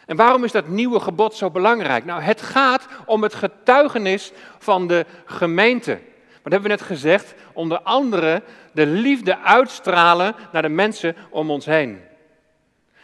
En 0.06 0.16
waarom 0.16 0.44
is 0.44 0.52
dat 0.52 0.68
nieuwe 0.68 1.00
gebod 1.00 1.34
zo 1.34 1.50
belangrijk? 1.50 2.04
Nou, 2.04 2.20
het 2.22 2.42
gaat 2.42 2.86
om 3.06 3.22
het 3.22 3.34
getuigenis 3.34 4.32
van 4.58 4.86
de 4.86 5.06
gemeente. 5.24 5.98
Wat 6.42 6.52
hebben 6.52 6.70
we 6.70 6.76
net 6.76 6.86
gezegd? 6.86 7.34
Onder 7.52 7.80
andere 7.80 8.42
de 8.72 8.86
liefde 8.86 9.38
uitstralen 9.38 10.34
naar 10.52 10.62
de 10.62 10.68
mensen 10.68 11.16
om 11.30 11.50
ons 11.50 11.66
heen. 11.66 12.00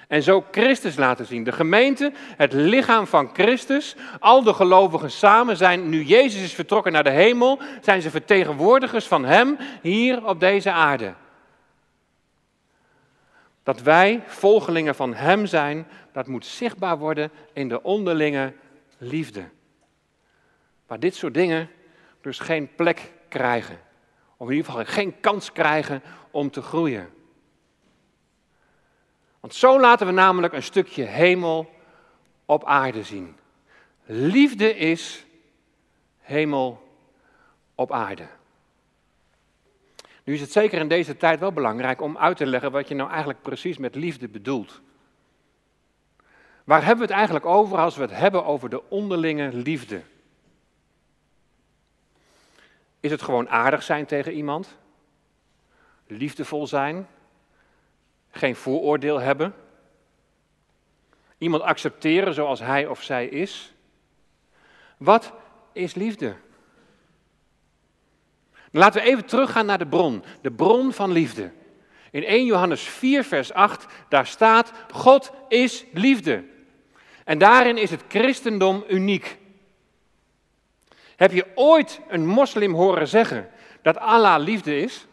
En 0.09 0.23
zo 0.23 0.45
Christus 0.51 0.97
laten 0.97 1.27
zien. 1.27 1.45
De 1.45 1.53
gemeente, 1.53 2.13
het 2.37 2.53
lichaam 2.53 3.07
van 3.07 3.31
Christus. 3.33 3.97
Al 4.19 4.43
de 4.43 4.55
gelovigen 4.55 5.11
samen 5.11 5.57
zijn, 5.57 5.89
nu 5.89 6.03
Jezus 6.03 6.43
is 6.43 6.53
vertrokken 6.53 6.93
naar 6.93 7.05
de 7.05 7.11
hemel, 7.11 7.59
zijn 7.81 8.03
ze 8.03 8.11
vertegenwoordigers 8.11 9.07
van 9.07 9.25
Hem 9.25 9.59
hier 9.83 10.27
op 10.27 10.41
deze 10.41 10.71
aarde. 10.71 11.13
Dat 13.71 13.83
wij 13.83 14.23
volgelingen 14.27 14.95
van 14.95 15.15
Hem 15.15 15.47
zijn, 15.47 15.87
dat 16.13 16.27
moet 16.27 16.47
zichtbaar 16.47 16.99
worden 16.99 17.31
in 17.53 17.69
de 17.69 17.83
onderlinge 17.83 18.53
liefde. 18.99 19.49
Maar 20.87 21.01
dit 21.01 21.15
soort 21.15 21.35
dingen 21.35 21.71
dus 22.21 22.39
geen 22.39 22.75
plek 22.75 23.13
krijgen. 23.29 23.79
Of 24.37 24.49
in 24.49 24.55
ieder 24.55 24.71
geval 24.71 24.85
geen 24.85 25.21
kans 25.21 25.53
krijgen 25.53 26.03
om 26.31 26.51
te 26.51 26.63
groeien. 26.63 27.11
Want 29.41 29.55
zo 29.55 29.81
laten 29.81 30.07
we 30.07 30.13
namelijk 30.13 30.53
een 30.53 30.63
stukje 30.63 31.05
hemel 31.05 31.71
op 32.45 32.65
aarde 32.65 33.03
zien. 33.03 33.37
Liefde 34.05 34.77
is 34.77 35.27
hemel 36.19 36.83
op 37.75 37.93
aarde. 37.93 38.27
Nu 40.25 40.35
is 40.35 40.41
het 40.41 40.53
zeker 40.53 40.79
in 40.79 40.89
deze 40.89 41.17
tijd 41.17 41.41
wel 41.41 41.53
belangrijk 41.53 42.01
om 42.01 42.19
uit 42.19 42.37
te 42.37 42.47
leggen 42.47 42.73
wat 42.73 42.89
je 42.89 42.95
nou 42.95 43.09
eigenlijk 43.09 43.43
precies 43.43 43.79
met 43.79 43.95
liefde 43.95 44.29
bedoelt. 44.29 44.81
Waar 46.65 46.85
hebben 46.85 46.99
we 46.99 47.05
het 47.05 47.21
eigenlijk 47.21 47.47
over 47.47 47.79
als 47.79 47.97
we 47.97 48.03
het 48.03 48.11
hebben 48.11 48.45
over 48.45 48.71
de 48.71 48.91
onderlinge 48.91 49.53
liefde? 49.53 50.03
Is 53.01 53.11
het 53.11 53.23
gewoon 53.23 53.49
aardig 53.49 53.83
zijn 53.83 54.07
tegen 54.07 54.33
iemand? 54.33 54.77
Liefdevol 56.07 56.67
zijn? 56.67 57.07
Geen 58.31 58.57
vooroordeel 58.57 59.21
hebben? 59.21 59.55
Iemand 61.39 61.63
accepteren 61.63 62.35
zoals 62.35 62.61
hij 62.61 62.87
of 62.87 63.03
zij 63.03 63.27
is? 63.27 63.75
Wat 64.97 65.33
is 65.73 65.95
liefde? 65.95 66.37
Laten 68.71 69.03
we 69.03 69.09
even 69.09 69.25
teruggaan 69.25 69.67
naar 69.67 69.79
de 69.79 69.87
bron, 69.87 70.25
de 70.41 70.51
bron 70.51 70.93
van 70.93 71.13
liefde. 71.13 71.51
In 72.11 72.25
1 72.25 72.45
Johannes 72.45 72.83
4, 72.83 73.25
vers 73.25 73.53
8, 73.53 73.87
daar 74.09 74.27
staat: 74.27 74.73
God 74.93 75.31
is 75.49 75.85
liefde. 75.93 76.45
En 77.25 77.39
daarin 77.39 77.77
is 77.77 77.91
het 77.91 78.03
christendom 78.09 78.85
uniek. 78.89 79.39
Heb 81.17 81.33
je 81.33 81.47
ooit 81.55 82.01
een 82.09 82.27
moslim 82.27 82.75
horen 82.75 83.09
zeggen 83.09 83.51
dat 83.83 83.99
Allah 83.99 84.43
liefde 84.43 84.81
is? 84.81 85.07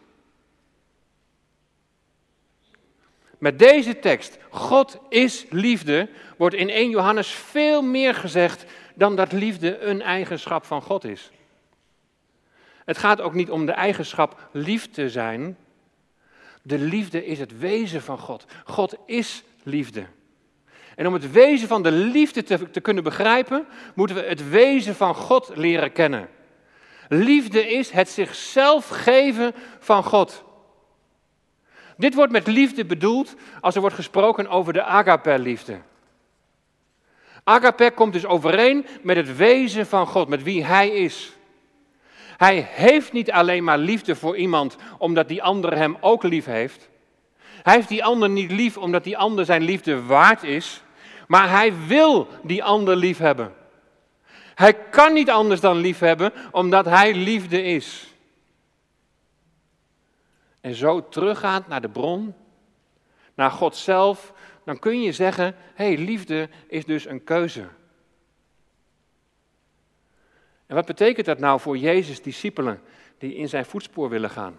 Met 3.38 3.58
deze 3.58 3.98
tekst, 3.98 4.38
God 4.50 4.98
is 5.08 5.46
liefde, 5.50 6.08
wordt 6.36 6.54
in 6.54 6.70
1 6.70 6.90
Johannes 6.90 7.28
veel 7.28 7.82
meer 7.82 8.14
gezegd 8.14 8.64
dan 8.94 9.16
dat 9.16 9.32
liefde 9.32 9.78
een 9.78 10.02
eigenschap 10.02 10.64
van 10.64 10.82
God 10.82 11.04
is. 11.04 11.30
Het 12.88 12.98
gaat 12.98 13.20
ook 13.20 13.34
niet 13.34 13.50
om 13.50 13.66
de 13.66 13.72
eigenschap 13.72 14.48
lief 14.52 14.90
te 14.90 15.10
zijn. 15.10 15.56
De 16.62 16.78
liefde 16.78 17.26
is 17.26 17.38
het 17.38 17.58
wezen 17.58 18.02
van 18.02 18.18
God. 18.18 18.44
God 18.64 18.94
is 19.06 19.44
liefde. 19.62 20.06
En 20.96 21.06
om 21.06 21.12
het 21.12 21.32
wezen 21.32 21.68
van 21.68 21.82
de 21.82 21.92
liefde 21.92 22.42
te, 22.42 22.70
te 22.70 22.80
kunnen 22.80 23.04
begrijpen, 23.04 23.66
moeten 23.94 24.16
we 24.16 24.22
het 24.22 24.48
wezen 24.48 24.94
van 24.94 25.14
God 25.14 25.50
leren 25.54 25.92
kennen. 25.92 26.28
Liefde 27.08 27.66
is 27.66 27.90
het 27.90 28.08
zichzelf 28.08 28.88
geven 28.88 29.54
van 29.78 30.04
God. 30.04 30.44
Dit 31.96 32.14
wordt 32.14 32.32
met 32.32 32.46
liefde 32.46 32.84
bedoeld 32.84 33.34
als 33.60 33.74
er 33.74 33.80
wordt 33.80 33.96
gesproken 33.96 34.48
over 34.48 34.72
de 34.72 34.82
agape-liefde. 34.82 35.80
Agape 37.44 37.90
komt 37.94 38.12
dus 38.12 38.26
overeen 38.26 38.86
met 39.02 39.16
het 39.16 39.36
wezen 39.36 39.86
van 39.86 40.06
God, 40.06 40.28
met 40.28 40.42
wie 40.42 40.64
Hij 40.64 40.88
is. 40.88 41.32
Hij 42.38 42.68
heeft 42.70 43.12
niet 43.12 43.30
alleen 43.30 43.64
maar 43.64 43.78
liefde 43.78 44.16
voor 44.16 44.36
iemand 44.36 44.76
omdat 44.98 45.28
die 45.28 45.42
ander 45.42 45.76
hem 45.76 45.96
ook 46.00 46.22
lief 46.22 46.44
heeft. 46.44 46.88
Hij 47.62 47.74
heeft 47.74 47.88
die 47.88 48.04
ander 48.04 48.28
niet 48.28 48.50
lief 48.50 48.76
omdat 48.76 49.04
die 49.04 49.18
ander 49.18 49.44
zijn 49.44 49.62
liefde 49.62 50.02
waard 50.02 50.42
is. 50.42 50.82
Maar 51.26 51.50
hij 51.50 51.86
wil 51.86 52.28
die 52.42 52.64
ander 52.64 52.96
lief 52.96 53.18
hebben. 53.18 53.54
Hij 54.54 54.74
kan 54.74 55.12
niet 55.12 55.30
anders 55.30 55.60
dan 55.60 55.76
lief 55.76 55.98
hebben, 55.98 56.32
omdat 56.50 56.84
hij 56.84 57.14
liefde 57.14 57.62
is. 57.62 58.14
En 60.60 60.74
zo 60.74 61.08
teruggaand 61.08 61.68
naar 61.68 61.80
de 61.80 61.88
bron, 61.88 62.34
naar 63.34 63.50
God 63.50 63.76
zelf, 63.76 64.32
dan 64.64 64.78
kun 64.78 65.02
je 65.02 65.12
zeggen: 65.12 65.56
hé, 65.74 65.84
hey, 65.94 65.98
liefde 65.98 66.48
is 66.68 66.84
dus 66.84 67.06
een 67.06 67.24
keuze. 67.24 67.68
En 70.68 70.74
wat 70.74 70.86
betekent 70.86 71.26
dat 71.26 71.38
nou 71.38 71.60
voor 71.60 71.76
Jezus' 71.76 72.22
discipelen 72.22 72.80
die 73.18 73.34
in 73.34 73.48
zijn 73.48 73.64
voetspoor 73.64 74.08
willen 74.08 74.30
gaan? 74.30 74.58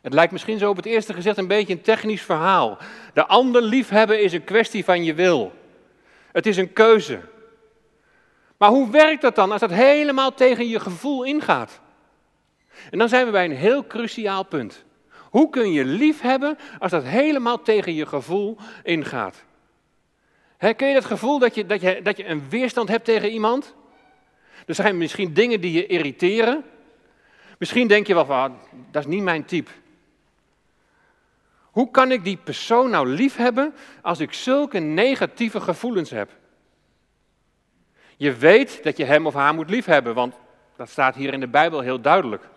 Het 0.00 0.12
lijkt 0.12 0.32
misschien 0.32 0.58
zo 0.58 0.70
op 0.70 0.76
het 0.76 0.86
eerste 0.86 1.14
gezicht 1.14 1.38
een 1.38 1.46
beetje 1.46 1.72
een 1.72 1.80
technisch 1.80 2.22
verhaal. 2.22 2.78
De 3.14 3.26
ander 3.26 3.62
liefhebben 3.62 4.22
is 4.22 4.32
een 4.32 4.44
kwestie 4.44 4.84
van 4.84 5.04
je 5.04 5.14
wil. 5.14 5.52
Het 6.32 6.46
is 6.46 6.56
een 6.56 6.72
keuze. 6.72 7.20
Maar 8.56 8.68
hoe 8.68 8.90
werkt 8.90 9.22
dat 9.22 9.34
dan 9.34 9.52
als 9.52 9.60
dat 9.60 9.70
helemaal 9.70 10.34
tegen 10.34 10.68
je 10.68 10.80
gevoel 10.80 11.22
ingaat? 11.24 11.80
En 12.90 12.98
dan 12.98 13.08
zijn 13.08 13.26
we 13.26 13.32
bij 13.32 13.44
een 13.44 13.56
heel 13.56 13.86
cruciaal 13.86 14.44
punt. 14.44 14.84
Hoe 15.30 15.50
kun 15.50 15.72
je 15.72 15.84
lief 15.84 16.20
hebben 16.20 16.58
als 16.78 16.90
dat 16.90 17.04
helemaal 17.04 17.62
tegen 17.62 17.94
je 17.94 18.06
gevoel 18.06 18.56
ingaat? 18.82 19.44
Kun 20.76 20.88
je 20.88 20.94
dat 20.94 21.04
gevoel 21.04 21.38
dat 21.38 21.54
je, 21.54 21.66
dat, 21.66 21.80
je, 21.80 22.00
dat 22.02 22.16
je 22.16 22.26
een 22.26 22.48
weerstand 22.48 22.88
hebt 22.88 23.04
tegen 23.04 23.30
iemand? 23.30 23.74
Er 24.66 24.74
zijn 24.74 24.98
misschien 24.98 25.32
dingen 25.32 25.60
die 25.60 25.72
je 25.72 25.86
irriteren. 25.86 26.64
Misschien 27.58 27.88
denk 27.88 28.06
je 28.06 28.14
wel 28.14 28.24
van, 28.24 28.36
ah, 28.36 28.52
dat 28.90 29.02
is 29.02 29.08
niet 29.08 29.22
mijn 29.22 29.44
type. 29.44 29.70
Hoe 31.60 31.90
kan 31.90 32.12
ik 32.12 32.24
die 32.24 32.36
persoon 32.36 32.90
nou 32.90 33.08
lief 33.08 33.36
hebben 33.36 33.74
als 34.02 34.20
ik 34.20 34.32
zulke 34.32 34.78
negatieve 34.78 35.60
gevoelens 35.60 36.10
heb? 36.10 36.30
Je 38.16 38.34
weet 38.34 38.82
dat 38.82 38.96
je 38.96 39.04
hem 39.04 39.26
of 39.26 39.34
haar 39.34 39.54
moet 39.54 39.70
lief 39.70 39.84
hebben, 39.84 40.14
want 40.14 40.34
dat 40.76 40.88
staat 40.88 41.14
hier 41.14 41.32
in 41.32 41.40
de 41.40 41.48
Bijbel 41.48 41.80
heel 41.80 42.00
duidelijk. 42.00 42.48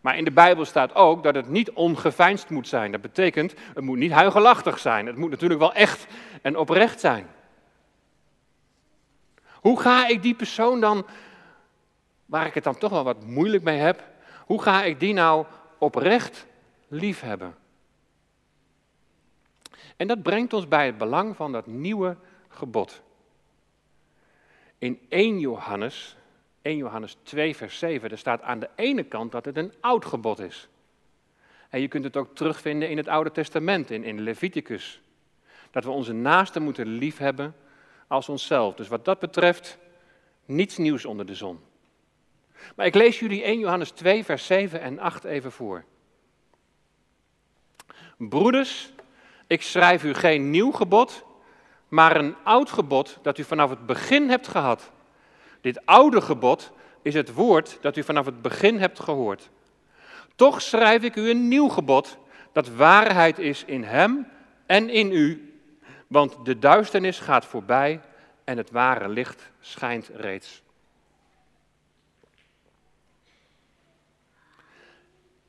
Maar 0.00 0.16
in 0.16 0.24
de 0.24 0.30
Bijbel 0.30 0.64
staat 0.64 0.94
ook 0.94 1.22
dat 1.22 1.34
het 1.34 1.48
niet 1.48 1.70
ongeveinsd 1.70 2.50
moet 2.50 2.68
zijn. 2.68 2.92
Dat 2.92 3.00
betekent, 3.00 3.54
het 3.74 3.84
moet 3.84 3.98
niet 3.98 4.12
huigelachtig 4.12 4.78
zijn. 4.78 5.06
Het 5.06 5.16
moet 5.16 5.30
natuurlijk 5.30 5.60
wel 5.60 5.74
echt 5.74 6.06
en 6.42 6.56
oprecht 6.56 7.00
zijn. 7.00 7.26
Hoe 9.52 9.80
ga 9.80 10.08
ik 10.08 10.22
die 10.22 10.34
persoon 10.34 10.80
dan, 10.80 11.06
waar 12.34 12.46
ik 12.46 12.54
het 12.54 12.64
dan 12.64 12.78
toch 12.78 12.90
wel 12.90 13.04
wat 13.04 13.24
moeilijk 13.24 13.62
mee 13.62 13.78
heb, 13.78 14.04
hoe 14.46 14.62
ga 14.62 14.82
ik 14.82 15.00
die 15.00 15.12
nou 15.12 15.46
oprecht 15.78 16.46
lief 16.88 17.20
hebben? 17.20 17.54
En 19.96 20.06
dat 20.06 20.22
brengt 20.22 20.52
ons 20.52 20.68
bij 20.68 20.86
het 20.86 20.98
belang 20.98 21.36
van 21.36 21.52
dat 21.52 21.66
nieuwe 21.66 22.16
gebod. 22.48 23.02
In 24.78 25.00
1 25.08 25.38
Johannes, 25.38 26.16
1 26.62 26.76
Johannes 26.76 27.16
2, 27.22 27.56
vers 27.56 27.78
7, 27.78 28.10
er 28.10 28.18
staat 28.18 28.42
aan 28.42 28.58
de 28.58 28.70
ene 28.76 29.02
kant 29.02 29.32
dat 29.32 29.44
het 29.44 29.56
een 29.56 29.72
oud 29.80 30.04
gebod 30.04 30.38
is. 30.38 30.68
En 31.68 31.80
je 31.80 31.88
kunt 31.88 32.04
het 32.04 32.16
ook 32.16 32.34
terugvinden 32.34 32.90
in 32.90 32.96
het 32.96 33.08
Oude 33.08 33.30
Testament, 33.30 33.90
in, 33.90 34.04
in 34.04 34.20
Leviticus. 34.20 35.00
Dat 35.70 35.84
we 35.84 35.90
onze 35.90 36.12
naasten 36.12 36.62
moeten 36.62 36.86
liefhebben 36.86 37.54
als 38.06 38.28
onszelf. 38.28 38.74
Dus 38.74 38.88
wat 38.88 39.04
dat 39.04 39.18
betreft, 39.18 39.78
niets 40.44 40.76
nieuws 40.76 41.04
onder 41.04 41.26
de 41.26 41.34
zon. 41.34 41.72
Maar 42.76 42.86
ik 42.86 42.94
lees 42.94 43.18
jullie 43.18 43.42
1 43.42 43.58
Johannes 43.58 43.90
2, 43.90 44.24
vers 44.24 44.46
7 44.46 44.80
en 44.80 44.98
8 44.98 45.24
even 45.24 45.52
voor. 45.52 45.84
Broeders, 48.16 48.92
ik 49.46 49.62
schrijf 49.62 50.04
u 50.04 50.14
geen 50.14 50.50
nieuw 50.50 50.70
gebod, 50.70 51.24
maar 51.88 52.16
een 52.16 52.34
oud 52.44 52.70
gebod 52.70 53.18
dat 53.22 53.38
u 53.38 53.44
vanaf 53.44 53.70
het 53.70 53.86
begin 53.86 54.28
hebt 54.28 54.48
gehad. 54.48 54.90
Dit 55.60 55.86
oude 55.86 56.20
gebod 56.20 56.72
is 57.02 57.14
het 57.14 57.32
woord 57.32 57.78
dat 57.80 57.96
u 57.96 58.02
vanaf 58.02 58.24
het 58.24 58.42
begin 58.42 58.78
hebt 58.78 59.00
gehoord. 59.00 59.50
Toch 60.36 60.62
schrijf 60.62 61.02
ik 61.02 61.16
u 61.16 61.30
een 61.30 61.48
nieuw 61.48 61.68
gebod 61.68 62.18
dat 62.52 62.68
waarheid 62.68 63.38
is 63.38 63.64
in 63.64 63.84
hem 63.84 64.28
en 64.66 64.88
in 64.88 65.12
u, 65.12 65.54
want 66.06 66.36
de 66.44 66.58
duisternis 66.58 67.18
gaat 67.18 67.44
voorbij 67.44 68.00
en 68.44 68.56
het 68.56 68.70
ware 68.70 69.08
licht 69.08 69.50
schijnt 69.60 70.10
reeds. 70.14 70.63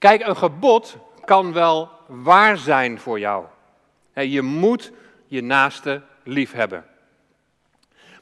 Kijk, 0.06 0.28
een 0.28 0.38
gebod 0.38 0.98
kan 1.24 1.54
wel 1.54 1.90
waar 2.08 2.58
zijn 2.58 3.00
voor 3.00 3.20
jou. 3.20 3.46
Je 4.14 4.42
moet 4.42 4.92
je 5.28 5.42
naaste 5.42 6.02
lief 6.24 6.52
hebben. 6.52 6.86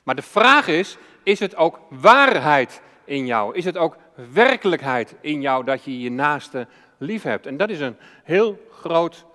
Maar 0.03 0.15
de 0.15 0.21
vraag 0.21 0.67
is, 0.67 0.97
is 1.23 1.39
het 1.39 1.55
ook 1.55 1.79
waarheid 1.89 2.81
in 3.03 3.25
jou? 3.25 3.55
Is 3.55 3.65
het 3.65 3.77
ook 3.77 3.97
werkelijkheid 4.33 5.15
in 5.21 5.41
jou 5.41 5.63
dat 5.63 5.83
je 5.83 5.99
je 5.99 6.11
naaste 6.11 6.67
lief 6.97 7.23
hebt? 7.23 7.45
En 7.45 7.57
dat 7.57 7.69
is 7.69 7.79
een 7.79 7.97
heel 8.23 8.67
groot 8.71 9.25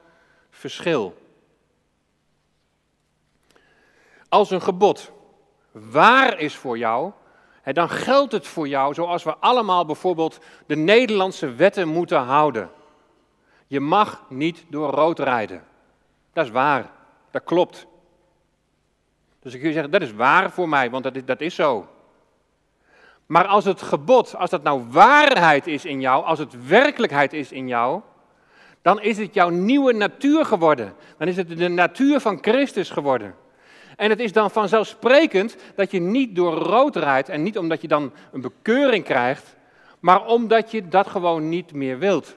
verschil. 0.51 1.23
Als 4.29 4.51
een 4.51 4.63
gebod 4.63 5.13
waar 5.73 6.39
is 6.39 6.57
voor 6.57 6.79
jou, 6.79 7.13
dan 7.74 7.88
geldt 7.88 8.33
het 8.33 8.46
voor 8.46 8.68
jou 8.68 8.94
zoals 8.94 9.24
we 9.24 9.37
allemaal 9.37 9.85
bijvoorbeeld 9.85 10.38
de 10.66 10.76
Nederlandse 10.76 11.54
wetten 11.54 11.88
moeten 11.88 12.18
houden. 12.18 12.70
Je 13.66 13.81
mag 13.81 14.22
niet 14.28 14.64
door 14.68 14.90
rood 14.90 15.18
rijden. 15.18 15.64
Dat 16.33 16.44
is 16.44 16.50
waar, 16.50 16.90
dat 17.31 17.44
klopt. 17.44 17.87
Dus 19.42 19.52
ik 19.52 19.59
kun 19.59 19.68
je 19.68 19.74
zeggen, 19.74 19.92
dat 19.92 20.02
is 20.02 20.12
waar 20.12 20.50
voor 20.50 20.68
mij, 20.68 20.90
want 20.90 21.04
dat 21.04 21.16
is, 21.16 21.24
dat 21.24 21.40
is 21.40 21.54
zo. 21.54 21.87
Maar 23.26 23.46
als 23.46 23.64
het 23.64 23.83
gebod, 23.83 24.37
als 24.37 24.50
dat 24.50 24.62
nou 24.62 24.83
waarheid 24.90 25.66
is 25.66 25.85
in 25.85 26.00
jou, 26.00 26.24
als 26.24 26.38
het 26.38 26.66
werkelijkheid 26.66 27.33
is 27.33 27.52
in 27.52 27.68
jou, 27.68 28.00
dan 28.83 29.00
is 29.00 29.18
het 29.18 29.35
jouw 29.35 29.48
nieuwe 29.48 29.92
natuur 29.92 30.44
geworden. 30.44 30.94
Dan 31.18 31.28
is 31.28 31.37
het 31.37 31.59
de 31.59 31.68
natuur 31.68 32.20
van 32.20 32.38
Christus 32.40 32.90
geworden. 32.90 33.35
En 33.99 34.11
het 34.11 34.21
is 34.21 34.33
dan 34.33 34.51
vanzelfsprekend 34.51 35.57
dat 35.75 35.91
je 35.91 36.01
niet 36.01 36.37
door 36.37 36.55
rood 36.55 36.97
rijdt 36.97 37.29
en 37.29 37.43
niet 37.43 37.59
omdat 37.59 37.81
je 37.81 37.89
dan 37.89 38.13
een 38.33 38.41
bekeuring 38.41 39.05
krijgt, 39.05 39.57
maar 40.01 40.27
omdat 40.27 40.71
je 40.71 40.89
dat 40.89 41.07
gewoon 41.07 41.49
niet 41.49 41.73
meer 41.73 41.99
wilt. 41.99 42.37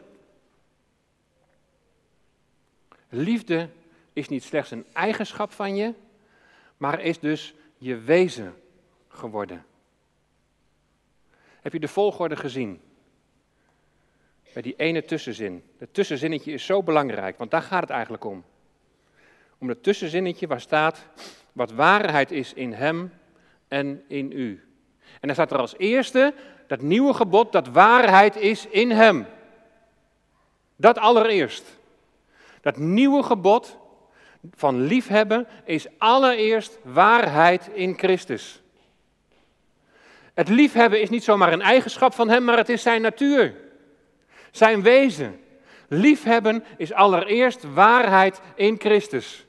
Liefde 3.10 3.70
is 4.14 4.28
niet 4.28 4.44
slechts 4.44 4.72
een 4.72 4.86
eigenschap 4.94 5.52
van 5.52 5.76
je, 5.76 5.94
maar 6.78 7.02
is 7.02 7.20
dus 7.20 7.54
je 7.78 7.98
wezen 7.98 8.56
geworden. 9.08 9.66
Heb 11.62 11.74
je 11.74 11.80
de 11.80 11.88
volgorde 11.88 12.36
gezien? 12.36 12.82
Bij 14.54 14.62
die 14.62 14.76
ene 14.76 15.06
tussenzin. 15.06 15.64
Het 15.78 15.94
tussenzinnetje 15.94 16.52
is 16.52 16.66
zo 16.66 16.84
belangrijk, 16.84 17.38
want 17.38 17.52
daar 17.52 17.62
gaat 17.62 17.82
het 17.82 17.90
eigenlijk 17.90 18.26
om. 18.26 18.44
Om 19.58 19.70
het 19.70 19.84
tussenzinnetje 19.84 20.48
waar 20.48 20.62
staat 20.62 21.06
wat 21.52 21.72
waarheid 21.72 22.32
is 22.32 22.54
in 22.54 22.74
hem 22.74 23.14
en 23.68 24.04
in 24.08 24.32
u. 24.32 24.64
En 25.20 25.28
dan 25.28 25.34
staat 25.34 25.52
er 25.52 25.58
als 25.58 25.78
eerste 25.78 26.34
dat 26.68 26.82
nieuwe 26.82 27.14
gebod 27.14 27.52
dat 27.52 27.68
waarheid 27.68 28.36
is 28.36 28.68
in 28.68 28.92
hem. 28.92 29.26
Dat 30.76 30.98
allereerst. 30.98 31.80
Dat 32.62 32.78
nieuwe 32.78 33.24
gebod 33.24 33.78
van 34.56 34.82
liefhebben 34.82 35.48
is 35.66 35.88
allereerst 35.98 36.80
waarheid 36.84 37.70
in 37.74 37.98
Christus. 37.98 38.62
Het 40.34 40.50
liefhebben 40.50 41.02
is 41.02 41.10
niet 41.10 41.24
zomaar 41.24 41.54
een 41.54 41.62
eigenschap 41.62 42.14
van 42.14 42.30
Hem, 42.30 42.44
maar 42.44 42.58
het 42.58 42.70
is 42.70 42.82
Zijn 42.82 43.02
natuur, 43.02 43.56
Zijn 44.52 44.82
wezen. 44.82 45.40
Liefhebben 45.88 46.64
is 46.78 46.94
allereerst 46.94 47.74
waarheid 47.74 48.42
in 48.56 48.80
Christus. 48.80 49.46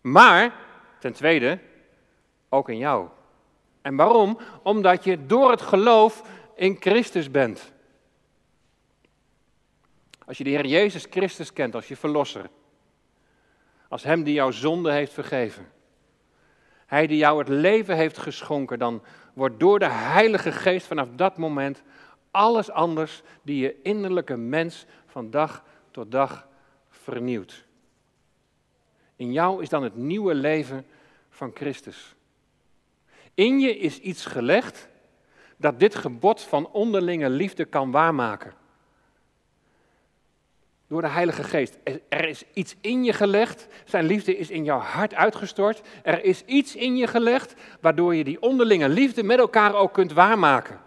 Maar, 0.00 0.54
ten 1.04 1.12
tweede, 1.12 1.58
ook 2.48 2.68
in 2.68 2.78
jou. 2.78 3.08
En 3.82 3.96
waarom? 3.96 4.38
Omdat 4.62 5.04
je 5.04 5.26
door 5.26 5.50
het 5.50 5.60
geloof 5.60 6.22
in 6.54 6.76
Christus 6.80 7.30
bent. 7.30 7.72
Als 10.26 10.38
je 10.38 10.44
de 10.44 10.50
Heer 10.50 10.66
Jezus 10.66 11.06
Christus 11.10 11.52
kent 11.52 11.74
als 11.74 11.88
je 11.88 11.96
verlosser, 11.96 12.50
als 13.88 14.02
Hem 14.02 14.22
die 14.22 14.34
jouw 14.34 14.50
zonde 14.50 14.92
heeft 14.92 15.12
vergeven. 15.12 15.72
Hij 16.86 17.06
die 17.06 17.16
jou 17.16 17.38
het 17.38 17.48
leven 17.48 17.96
heeft 17.96 18.18
geschonken, 18.18 18.78
dan 18.78 19.02
wordt 19.34 19.60
door 19.60 19.78
de 19.78 19.90
Heilige 19.90 20.52
Geest 20.52 20.86
vanaf 20.86 21.08
dat 21.16 21.36
moment 21.36 21.82
alles 22.30 22.70
anders 22.70 23.22
die 23.42 23.58
je 23.58 23.80
innerlijke 23.82 24.36
mens 24.36 24.86
van 25.06 25.30
dag 25.30 25.64
tot 25.90 26.10
dag 26.10 26.48
vernieuwt. 26.88 27.64
In 29.16 29.32
jou 29.32 29.62
is 29.62 29.68
dan 29.68 29.82
het 29.82 29.96
nieuwe 29.96 30.34
leven 30.34 30.86
van 31.34 31.50
Christus. 31.54 32.14
In 33.34 33.60
je 33.60 33.78
is 33.78 33.98
iets 33.98 34.26
gelegd 34.26 34.88
dat 35.56 35.80
dit 35.80 35.94
gebod 35.94 36.40
van 36.40 36.70
onderlinge 36.70 37.30
liefde 37.30 37.64
kan 37.64 37.90
waarmaken. 37.90 38.54
Door 40.86 41.00
de 41.00 41.08
Heilige 41.08 41.44
Geest. 41.44 41.78
Er 42.08 42.28
is 42.28 42.44
iets 42.52 42.76
in 42.80 43.04
je 43.04 43.12
gelegd. 43.12 43.66
Zijn 43.84 44.04
liefde 44.04 44.36
is 44.36 44.50
in 44.50 44.64
jouw 44.64 44.78
hart 44.78 45.14
uitgestort. 45.14 45.80
Er 46.02 46.24
is 46.24 46.42
iets 46.44 46.76
in 46.76 46.96
je 46.96 47.06
gelegd 47.06 47.54
waardoor 47.80 48.14
je 48.14 48.24
die 48.24 48.42
onderlinge 48.42 48.88
liefde 48.88 49.22
met 49.22 49.38
elkaar 49.38 49.74
ook 49.74 49.92
kunt 49.92 50.12
waarmaken. 50.12 50.80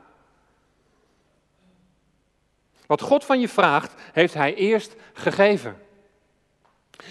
Wat 2.85 3.01
God 3.01 3.25
van 3.25 3.39
je 3.39 3.49
vraagt, 3.49 3.93
heeft 4.13 4.33
Hij 4.33 4.55
eerst 4.55 4.95
gegeven. 5.13 5.86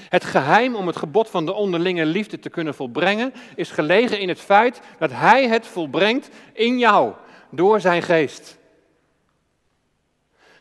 Het 0.09 0.25
geheim 0.25 0.75
om 0.75 0.87
het 0.87 0.97
gebod 0.97 1.31
van 1.31 1.47
de 1.47 1.53
onderlinge 1.53 2.07
liefde 2.07 2.39
te 2.39 2.51
kunnen 2.51 2.75
volbrengen, 2.75 3.35
is 3.55 3.71
gelegen 3.71 4.21
in 4.21 4.29
het 4.29 4.41
feit 4.41 4.81
dat 4.99 5.11
Hij 5.13 5.49
het 5.49 5.67
volbrengt 5.67 6.29
in 6.53 6.79
jou, 6.79 7.13
door 7.51 7.81
Zijn 7.81 8.03
geest. 8.03 8.59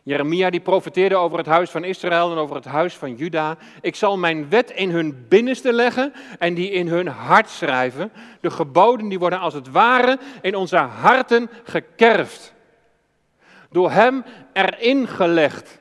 Jeremia 0.06 0.50
die 0.50 0.60
profeteerde 0.60 1.15
over 1.15 1.38
het 1.38 1.48
huis 1.48 1.69
van 1.69 1.84
Israël 1.84 2.32
en 2.32 2.38
over 2.38 2.56
het 2.56 2.65
huis 2.65 2.93
van 2.93 3.15
Juda. 3.15 3.58
Ik 3.82 3.95
zal 3.95 4.17
mijn 4.17 4.50
wet 4.50 4.71
in 4.71 4.89
hun 4.89 5.26
binnenste 5.28 5.74
leggen 5.74 6.13
en 6.39 6.54
die 6.54 6.71
in 6.71 6.88
hun 6.88 7.08
hart 7.08 7.50
schrijven. 7.50 8.12
De 8.41 8.50
geboden 8.50 9.08
die 9.08 9.19
worden 9.19 9.39
als 9.39 9.54
het 9.54 9.71
ware 9.71 10.19
in 10.41 10.56
onze 10.56 10.78
harten 10.78 11.50
gekerfd. 11.63 12.54
Door 13.69 13.91
hem 13.91 14.24
erin 14.54 15.08
gelegd. 15.08 15.80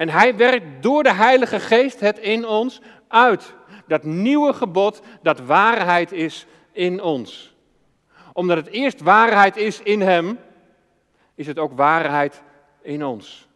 En 0.00 0.08
hij 0.08 0.36
werkt 0.36 0.82
door 0.82 1.02
de 1.02 1.12
Heilige 1.12 1.60
Geest 1.60 2.00
het 2.00 2.18
in 2.18 2.46
ons 2.46 2.80
uit. 3.08 3.54
Dat 3.86 4.04
nieuwe 4.04 4.52
gebod 4.52 5.02
dat 5.22 5.40
waarheid 5.40 6.12
is 6.12 6.46
in 6.72 7.02
ons. 7.02 7.54
Omdat 8.32 8.56
het 8.56 8.66
eerst 8.66 9.00
waarheid 9.00 9.56
is 9.56 9.80
in 9.80 10.00
hem, 10.00 10.38
is 11.34 11.46
het 11.46 11.58
ook 11.58 11.72
waarheid 11.72 12.42
in 12.82 13.04
ons. 13.04 13.48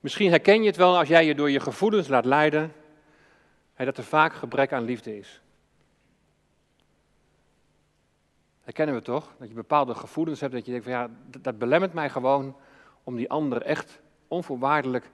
Misschien 0.00 0.30
herken 0.30 0.60
je 0.60 0.66
het 0.66 0.76
wel 0.76 0.98
als 0.98 1.08
jij 1.08 1.26
je 1.26 1.34
door 1.34 1.50
je 1.50 1.60
gevoelens 1.60 2.08
laat 2.08 2.24
leiden, 2.24 2.72
dat 3.76 3.98
er 3.98 4.04
vaak 4.04 4.34
gebrek 4.34 4.72
aan 4.72 4.84
liefde 4.84 5.18
is. 5.18 5.40
Herkennen 8.62 8.94
we 8.94 9.02
toch? 9.02 9.34
Dat 9.38 9.48
je 9.48 9.54
bepaalde 9.54 9.94
gevoelens 9.94 10.40
hebt, 10.40 10.52
dat 10.52 10.64
je 10.64 10.70
denkt 10.70 10.86
van 10.86 10.94
ja, 10.94 11.10
dat 11.40 11.58
belemmert 11.58 11.92
mij 11.92 12.10
gewoon 12.10 12.56
om 13.08 13.16
die 13.16 13.30
ander 13.30 13.62
echt 13.62 14.00
onvoorwaardelijk 14.26 15.10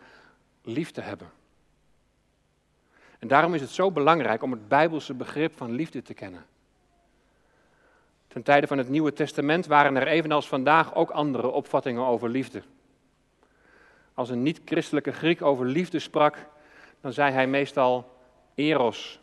lief 0.63 0.91
te 0.91 1.01
hebben. 1.01 1.31
En 3.19 3.29
daarom 3.29 3.55
is 3.55 3.61
het 3.61 3.71
zo 3.71 3.91
belangrijk 3.91 4.43
om 4.43 4.51
het 4.51 4.69
Bijbelse 4.69 5.15
begrip 5.15 5.57
van 5.57 5.71
liefde 5.71 6.03
te 6.03 6.15
kennen. 6.15 6.47
Ten 8.27 8.43
tijde 8.43 8.67
van 8.67 8.79
het 8.79 8.89
Nieuwe 8.89 9.13
Testament 9.13 9.67
waren 9.67 9.97
er 9.97 10.07
evenals 10.07 10.49
vandaag 10.49 10.95
ook 10.95 11.11
andere 11.11 11.49
opvattingen 11.49 12.05
over 12.05 12.29
liefde. 12.29 12.63
Als 14.15 14.31
een 14.31 14.43
niet-christelijke 14.43 15.13
Griek 15.13 15.43
over 15.43 15.67
liefde 15.67 15.99
sprak, 15.99 16.47
dan 17.01 17.13
zei 17.13 17.33
hij 17.33 17.47
meestal 17.47 18.17
eros. 18.55 19.21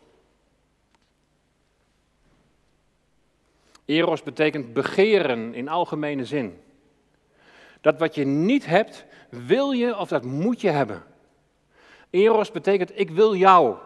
Eros 3.84 4.22
betekent 4.22 4.72
begeren 4.72 5.54
in 5.54 5.68
algemene 5.68 6.24
zin. 6.24 6.60
Dat 7.82 7.98
wat 7.98 8.14
je 8.14 8.24
niet 8.24 8.66
hebt, 8.66 9.04
wil 9.28 9.70
je 9.70 9.96
of 9.96 10.08
dat 10.08 10.24
moet 10.24 10.60
je 10.60 10.70
hebben. 10.70 11.02
Eros 12.10 12.50
betekent 12.50 12.98
ik 12.98 13.10
wil 13.10 13.34
jou. 13.34 13.76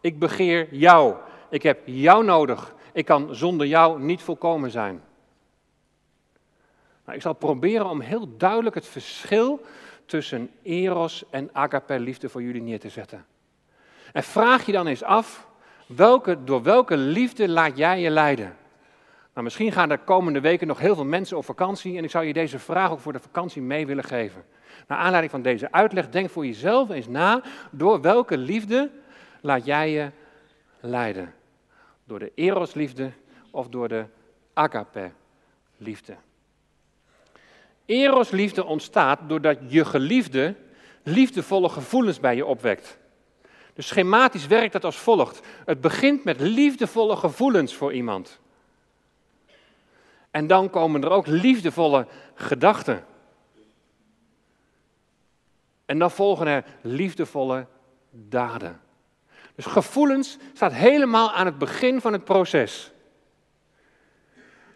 Ik 0.00 0.18
begeer 0.18 0.74
jou. 0.74 1.14
Ik 1.50 1.62
heb 1.62 1.80
jou 1.84 2.24
nodig. 2.24 2.74
Ik 2.92 3.04
kan 3.04 3.34
zonder 3.34 3.66
jou 3.66 4.00
niet 4.02 4.22
volkomen 4.22 4.70
zijn. 4.70 5.02
Nou, 7.04 7.16
ik 7.16 7.22
zal 7.22 7.32
proberen 7.32 7.86
om 7.86 8.00
heel 8.00 8.36
duidelijk 8.36 8.74
het 8.74 8.86
verschil 8.86 9.60
tussen 10.06 10.50
eros 10.62 11.24
en 11.30 11.50
agape 11.52 11.98
liefde 11.98 12.28
voor 12.28 12.42
jullie 12.42 12.62
neer 12.62 12.80
te 12.80 12.88
zetten. 12.88 13.26
En 14.12 14.22
vraag 14.22 14.66
je 14.66 14.72
dan 14.72 14.86
eens 14.86 15.02
af, 15.02 15.46
welke, 15.86 16.44
door 16.44 16.62
welke 16.62 16.96
liefde 16.96 17.48
laat 17.48 17.76
jij 17.76 18.00
je 18.00 18.10
leiden? 18.10 18.56
Nou, 19.34 19.46
misschien 19.46 19.72
gaan 19.72 19.90
er 19.90 19.98
komende 19.98 20.40
weken 20.40 20.66
nog 20.66 20.78
heel 20.78 20.94
veel 20.94 21.04
mensen 21.04 21.36
op 21.36 21.44
vakantie 21.44 21.96
en 21.96 22.04
ik 22.04 22.10
zou 22.10 22.24
je 22.24 22.32
deze 22.32 22.58
vraag 22.58 22.90
ook 22.90 23.00
voor 23.00 23.12
de 23.12 23.18
vakantie 23.20 23.62
mee 23.62 23.86
willen 23.86 24.04
geven. 24.04 24.44
Naar 24.88 24.98
aanleiding 24.98 25.30
van 25.30 25.42
deze 25.42 25.72
uitleg, 25.72 26.10
denk 26.10 26.30
voor 26.30 26.46
jezelf 26.46 26.90
eens 26.90 27.08
na, 27.08 27.42
door 27.70 28.00
welke 28.00 28.38
liefde 28.38 28.90
laat 29.40 29.64
jij 29.64 29.90
je 29.90 30.10
leiden? 30.80 31.34
Door 32.04 32.18
de 32.18 32.32
erosliefde 32.34 33.10
of 33.50 33.68
door 33.68 33.88
de 33.88 34.04
agape-liefde? 34.52 36.16
Erosliefde 37.86 38.64
ontstaat 38.64 39.20
doordat 39.26 39.58
je 39.66 39.84
geliefde 39.84 40.54
liefdevolle 41.02 41.68
gevoelens 41.68 42.20
bij 42.20 42.36
je 42.36 42.46
opwekt. 42.46 42.98
Dus 43.74 43.86
schematisch 43.86 44.46
werkt 44.46 44.72
dat 44.72 44.84
als 44.84 44.96
volgt. 44.96 45.40
Het 45.64 45.80
begint 45.80 46.24
met 46.24 46.40
liefdevolle 46.40 47.16
gevoelens 47.16 47.74
voor 47.74 47.92
iemand. 47.92 48.42
En 50.34 50.46
dan 50.46 50.70
komen 50.70 51.02
er 51.02 51.10
ook 51.10 51.26
liefdevolle 51.26 52.06
gedachten. 52.34 53.04
En 55.84 55.98
dan 55.98 56.10
volgen 56.10 56.46
er 56.46 56.64
liefdevolle 56.80 57.66
daden. 58.10 58.80
Dus 59.54 59.66
gevoelens 59.66 60.38
staat 60.52 60.72
helemaal 60.72 61.32
aan 61.32 61.46
het 61.46 61.58
begin 61.58 62.00
van 62.00 62.12
het 62.12 62.24
proces. 62.24 62.92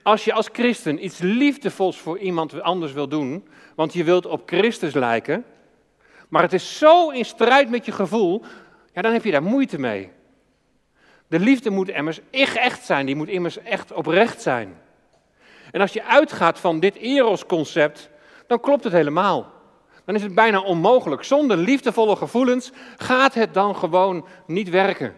Als 0.03 0.25
je 0.25 0.33
als 0.33 0.49
christen 0.53 1.05
iets 1.05 1.19
liefdevols 1.19 1.99
voor 1.99 2.19
iemand 2.19 2.61
anders 2.61 2.93
wil 2.93 3.09
doen, 3.09 3.49
want 3.75 3.93
je 3.93 4.05
wilt 4.05 4.27
op 4.27 4.43
Christus 4.47 4.95
lijken, 4.95 5.45
maar 6.29 6.43
het 6.43 6.53
is 6.53 6.79
zo 6.79 7.11
in 7.11 7.25
strijd 7.25 7.71
met 7.71 7.85
je 7.85 7.93
gevoel, 7.93 8.43
ja, 8.93 9.03
dan 9.03 9.13
heb 9.13 9.25
je 9.25 9.31
daar 9.31 9.43
moeite 9.43 9.79
mee. 9.79 10.11
De 11.27 11.39
liefde 11.39 11.71
moet 11.71 11.89
immers 11.89 12.21
echt 12.31 12.85
zijn, 12.85 13.07
die 13.07 13.17
moet 13.17 13.29
immers 13.29 13.59
echt 13.59 13.93
oprecht 13.93 14.43
zijn. 14.43 14.87
En 15.71 15.81
als 15.81 15.93
je 15.93 16.05
uitgaat 16.05 16.59
van 16.59 16.81
dit 16.81 16.97
Eros-concept, 16.97 18.11
dan 18.47 18.61
klopt 18.61 18.85
het 18.85 18.93
helemaal. 18.93 19.53
Dan 20.05 20.15
is 20.15 20.23
het 20.23 20.35
bijna 20.35 20.61
onmogelijk. 20.61 21.23
Zonder 21.23 21.57
liefdevolle 21.57 22.17
gevoelens 22.17 22.71
gaat 22.97 23.35
het 23.35 23.55
dan 23.55 23.77
gewoon 23.77 24.27
niet 24.47 24.69
werken. 24.69 25.17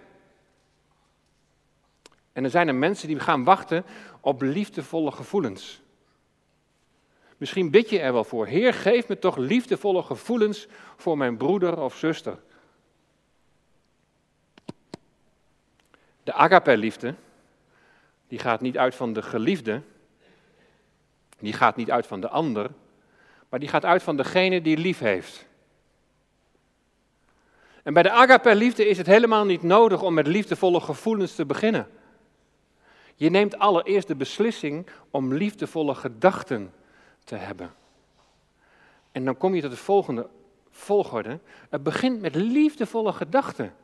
En 2.33 2.45
er 2.45 2.51
zijn 2.51 2.69
er 2.69 2.75
mensen 2.75 3.09
die 3.09 3.21
gaan 3.21 3.45
wachten 3.45 3.85
op 4.21 4.43
liefdevolle 4.43 5.11
gevoelens. 5.11 5.83
Misschien 7.37 7.71
bid 7.71 7.91
je 7.91 8.01
er 8.01 8.13
wel 8.13 8.25
voor. 8.25 8.47
Heer, 8.47 8.75
geef 8.75 9.09
me 9.09 9.19
toch 9.19 9.37
liefdevolle 9.37 10.03
gevoelens 10.03 10.67
voor 10.97 11.19
mijn 11.19 11.37
broeder 11.37 11.81
of 11.81 11.97
zuster. 11.97 12.39
De 16.23 16.33
agape-liefde, 16.33 17.15
die 18.29 18.39
gaat 18.39 18.61
niet 18.61 18.79
uit 18.79 18.95
van 18.95 19.13
de 19.13 19.23
geliefde, 19.23 19.83
die 21.41 21.53
gaat 21.53 21.77
niet 21.77 21.91
uit 21.91 22.07
van 22.07 22.21
de 22.21 22.29
ander, 22.29 22.71
maar 23.49 23.61
die 23.61 23.69
gaat 23.69 23.85
uit 23.85 24.03
van 24.03 24.17
degene 24.17 24.63
die 24.63 24.77
lief 24.77 24.99
heeft. 24.99 25.49
En 27.83 27.93
bij 27.93 28.03
de 28.03 28.11
agape-liefde 28.11 28.87
is 28.87 28.99
het 28.99 29.07
helemaal 29.07 29.45
niet 29.45 29.63
nodig 29.63 30.03
om 30.03 30.15
met 30.15 30.27
liefdevolle 30.27 30.81
gevoelens 30.81 31.35
te 31.35 31.47
beginnen. 31.47 31.89
Je 33.15 33.31
neemt 33.31 33.59
allereerst 33.59 34.09
de 34.09 34.17
beslissing 34.17 34.87
om 35.11 35.35
liefdevolle 35.35 35.95
gedachten 35.95 36.73
te 37.25 37.37
hebben. 37.37 37.75
En 39.13 39.25
dan 39.25 39.37
kom 39.37 39.55
je 39.55 39.63
tot 39.63 39.71
de 39.71 39.77
volgende 39.77 40.29
volgorde. 40.71 41.39
Het 41.71 41.83
begint 41.83 42.21
met 42.21 42.35
liefdevolle 42.35 43.13
gedachten. 43.13 43.75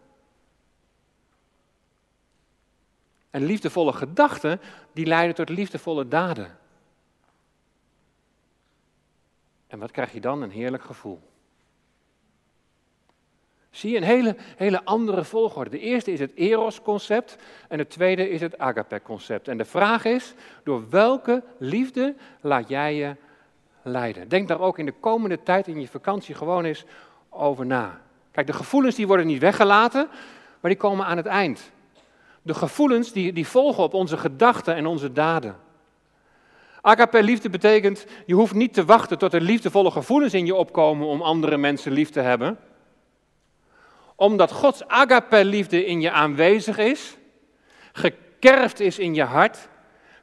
En 3.30 3.44
liefdevolle 3.44 3.92
gedachten, 3.92 4.60
die 4.92 5.06
leiden 5.06 5.34
tot 5.34 5.48
liefdevolle 5.48 6.08
daden. 6.08 6.58
En 9.66 9.78
wat 9.78 9.90
krijg 9.90 10.12
je 10.12 10.20
dan? 10.20 10.42
Een 10.42 10.50
heerlijk 10.50 10.82
gevoel. 10.82 11.20
Zie 13.70 13.90
je 13.90 13.96
een 13.96 14.02
hele, 14.02 14.36
hele 14.56 14.84
andere 14.84 15.24
volgorde. 15.24 15.70
De 15.70 15.78
eerste 15.78 16.12
is 16.12 16.20
het 16.20 16.34
eros-concept 16.34 17.36
en 17.68 17.78
de 17.78 17.86
tweede 17.86 18.30
is 18.30 18.40
het 18.40 18.58
agape-concept. 18.58 19.48
En 19.48 19.58
de 19.58 19.64
vraag 19.64 20.04
is, 20.04 20.34
door 20.64 20.88
welke 20.90 21.42
liefde 21.58 22.14
laat 22.40 22.68
jij 22.68 22.94
je 22.94 23.16
leiden? 23.82 24.28
Denk 24.28 24.48
daar 24.48 24.60
ook 24.60 24.78
in 24.78 24.86
de 24.86 24.94
komende 25.00 25.42
tijd 25.42 25.68
in 25.68 25.80
je 25.80 25.88
vakantie 25.88 26.34
gewoon 26.34 26.64
eens 26.64 26.84
over 27.28 27.66
na. 27.66 28.00
Kijk, 28.30 28.46
de 28.46 28.52
gevoelens 28.52 28.94
die 28.94 29.06
worden 29.06 29.26
niet 29.26 29.40
weggelaten, 29.40 30.08
maar 30.60 30.70
die 30.70 30.80
komen 30.80 31.06
aan 31.06 31.16
het 31.16 31.26
eind. 31.26 31.70
De 32.42 32.54
gevoelens 32.54 33.12
die, 33.12 33.32
die 33.32 33.46
volgen 33.46 33.82
op 33.82 33.94
onze 33.94 34.16
gedachten 34.16 34.74
en 34.74 34.86
onze 34.86 35.12
daden. 35.12 35.56
Agape 36.86 37.22
liefde 37.22 37.50
betekent, 37.50 38.06
je 38.26 38.34
hoeft 38.34 38.54
niet 38.54 38.74
te 38.74 38.84
wachten 38.84 39.18
tot 39.18 39.32
er 39.32 39.40
liefdevolle 39.40 39.90
gevoelens 39.90 40.34
in 40.34 40.46
je 40.46 40.54
opkomen 40.54 41.06
om 41.06 41.22
andere 41.22 41.56
mensen 41.56 41.92
lief 41.92 42.10
te 42.10 42.20
hebben. 42.20 42.58
Omdat 44.16 44.52
Gods 44.52 44.86
agape 44.86 45.44
liefde 45.44 45.84
in 45.84 46.00
je 46.00 46.10
aanwezig 46.10 46.78
is, 46.78 47.16
gekerfd 47.92 48.80
is 48.80 48.98
in 48.98 49.14
je 49.14 49.22
hart, 49.22 49.68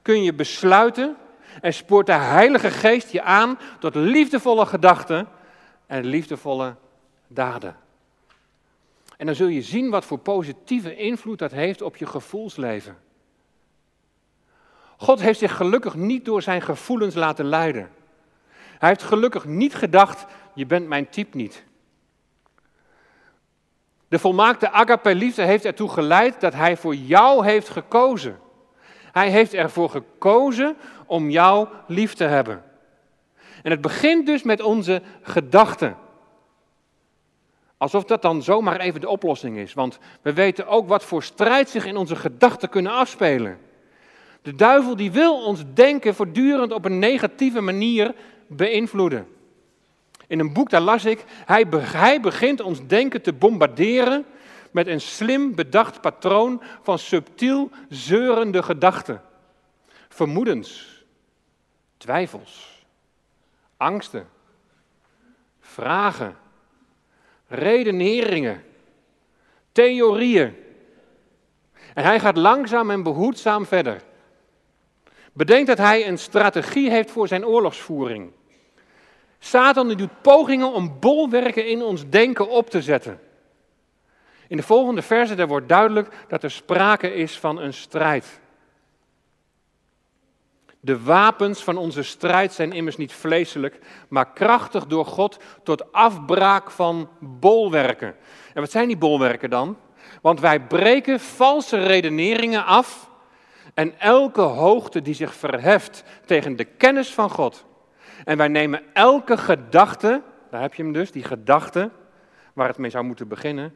kun 0.02 0.24
je 0.24 0.34
besluiten 0.34 1.18
en 1.62 1.74
spoort 1.74 2.06
de 2.06 2.14
Heilige 2.14 2.72
Geest 2.72 3.12
je 3.12 3.22
aan 3.22 3.60
tot 3.80 3.96
liefdevolle 3.96 4.66
gedachten 4.66 5.28
en 5.88 6.06
liefdevolle 6.06 6.76
daden. 7.28 7.76
En 9.18 9.26
dan 9.26 9.36
zul 9.36 9.48
je 9.48 9.62
zien 9.62 9.90
wat 9.90 10.06
voor 10.06 10.20
positieve 10.20 10.96
invloed 10.96 11.40
dat 11.40 11.52
heeft 11.52 11.82
op 11.82 11.98
je 11.98 12.06
gevoelsleven. 12.06 12.98
God 14.98 15.22
heeft 15.22 15.40
zich 15.40 15.56
gelukkig 15.56 15.96
niet 15.96 16.26
door 16.26 16.42
zijn 16.42 16.62
gevoelens 16.62 17.16
laten 17.16 17.46
leiden. 17.46 17.90
Hij 18.80 18.90
heeft 18.90 19.04
gelukkig 19.04 19.46
niet 19.46 19.76
gedacht, 19.76 20.26
je 20.54 20.66
bent 20.66 20.88
mijn 20.88 21.10
type 21.10 21.38
niet. 21.38 21.64
De 24.08 24.20
volmaakte 24.20 24.72
agape-liefde 24.72 25.42
heeft 25.42 25.66
ertoe 25.66 25.90
geleid 25.90 26.42
dat 26.42 26.54
hij 26.54 26.78
voor 26.78 26.96
jou 26.96 27.46
heeft 27.46 27.70
gekozen. 27.70 28.40
Hij 29.12 29.30
heeft 29.30 29.54
ervoor 29.54 29.90
gekozen 29.90 30.78
om 31.06 31.30
jou 31.30 31.68
lief 31.88 32.14
te 32.14 32.24
hebben. 32.24 32.64
En 33.64 33.72
het 33.72 33.82
begint 33.82 34.26
dus 34.26 34.44
met 34.44 34.62
onze 34.62 35.02
gedachten. 35.22 35.98
Alsof 37.78 38.04
dat 38.04 38.22
dan 38.22 38.44
zomaar 38.44 38.80
even 38.80 39.02
de 39.02 39.10
oplossing 39.10 39.58
is. 39.58 39.74
Want 39.74 40.00
we 40.22 40.34
weten 40.34 40.68
ook 40.68 40.88
wat 40.88 41.04
voor 41.04 41.24
strijd 41.24 41.70
zich 41.70 41.86
in 41.86 41.98
onze 41.98 42.16
gedachten 42.16 42.70
kunnen 42.70 42.92
afspelen. 42.92 43.60
De 44.44 44.56
duivel 44.56 44.96
die 44.96 45.12
wil 45.12 45.46
ons 45.46 45.64
denken 45.74 46.16
voortdurend 46.16 46.72
op 46.72 46.86
een 46.86 47.00
negatieve 47.00 47.62
manier 47.62 48.16
beïnvloeden. 48.48 49.28
In 50.28 50.40
een 50.40 50.54
boek 50.54 50.70
daar 50.70 50.82
las 50.82 51.06
ik, 51.06 51.24
hij, 51.28 51.66
hij 51.80 52.22
begint 52.22 52.62
ons 52.62 52.88
denken 52.88 53.22
te 53.22 53.34
bombarderen 53.34 54.26
met 54.72 54.88
een 54.88 55.02
slim 55.02 55.56
bedacht 55.56 56.02
patroon 56.02 56.62
van 56.82 57.00
subtiel 57.00 57.70
zeurende 57.90 58.64
gedachten. 58.64 59.22
Vermoedens, 60.10 61.04
twijfels, 61.98 62.86
angsten, 63.78 64.28
vragen, 65.60 66.36
redeneringen, 67.48 68.64
theorieën. 69.72 70.56
En 71.94 72.04
hij 72.04 72.20
gaat 72.20 72.38
langzaam 72.38 72.92
en 72.92 73.04
behoedzaam 73.04 73.66
verder. 73.66 74.02
Bedenk 75.34 75.68
dat 75.68 75.78
hij 75.78 76.08
een 76.08 76.18
strategie 76.18 76.90
heeft 76.90 77.12
voor 77.12 77.28
zijn 77.28 77.46
oorlogsvoering. 77.46 78.32
Satan 79.40 79.94
doet 79.94 80.22
pogingen 80.22 80.74
om 80.74 81.00
bolwerken 81.00 81.68
in 81.68 81.84
ons 81.84 82.10
denken 82.10 82.50
op 82.50 82.70
te 82.70 82.82
zetten. 82.82 83.20
In 84.48 84.58
de 84.58 84.64
volgende 84.64 85.02
verse 85.02 85.36
daar 85.36 85.48
wordt 85.48 85.70
duidelijk 85.70 86.26
dat 86.28 86.44
er 86.44 86.52
sprake 86.52 87.14
is 87.14 87.40
van 87.40 87.60
een 87.60 87.74
strijd. 87.74 88.42
De 90.80 91.02
wapens 91.02 91.64
van 91.64 91.78
onze 91.78 92.04
strijd 92.04 92.54
zijn 92.54 92.72
immers 92.72 92.98
niet 92.98 93.14
vleeselijk, 93.14 93.80
maar 94.08 94.34
krachtig 94.34 94.86
door 94.88 95.06
God 95.06 95.38
tot 95.64 95.92
afbraak 95.92 96.72
van 96.72 97.10
bolwerken. 97.20 98.16
En 98.54 98.62
wat 98.62 98.72
zijn 98.72 98.88
die 98.88 98.98
bolwerken 98.98 99.50
dan? 99.50 99.78
Want 100.22 100.40
wij 100.40 100.62
breken 100.62 101.20
valse 101.20 101.78
redeneringen 101.78 102.66
af 102.66 103.10
en 103.74 104.00
elke 104.00 104.42
hoogte 104.42 105.02
die 105.02 105.14
zich 105.14 105.34
verheft 105.34 106.04
tegen 106.26 106.56
de 106.56 106.64
kennis 106.64 107.14
van 107.14 107.30
God. 107.30 107.66
En 108.26 108.38
wij 108.38 108.48
nemen 108.48 108.82
elke 108.94 109.38
gedachte, 109.38 110.22
daar 110.50 110.62
heb 110.62 110.74
je 110.74 110.84
hem 110.84 110.94
dus, 110.94 111.12
die 111.12 111.24
gedachte, 111.24 111.90
waar 112.54 112.68
het 112.68 112.78
mee 112.78 112.90
zou 112.90 113.04
moeten 113.04 113.28
beginnen. 113.28 113.76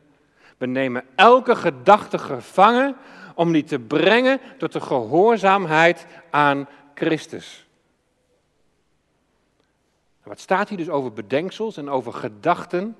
We 0.57 0.65
nemen 0.65 1.03
elke 1.15 1.55
gedachte 1.55 2.17
gevangen 2.17 2.95
om 3.35 3.51
die 3.51 3.63
te 3.63 3.79
brengen 3.79 4.39
tot 4.57 4.73
de 4.73 4.81
gehoorzaamheid 4.81 6.05
aan 6.29 6.67
Christus. 6.93 7.67
Wat 10.23 10.39
staat 10.39 10.69
hier 10.69 10.77
dus 10.77 10.89
over 10.89 11.13
bedenksels 11.13 11.77
en 11.77 11.89
over 11.89 12.13
gedachten? 12.13 12.95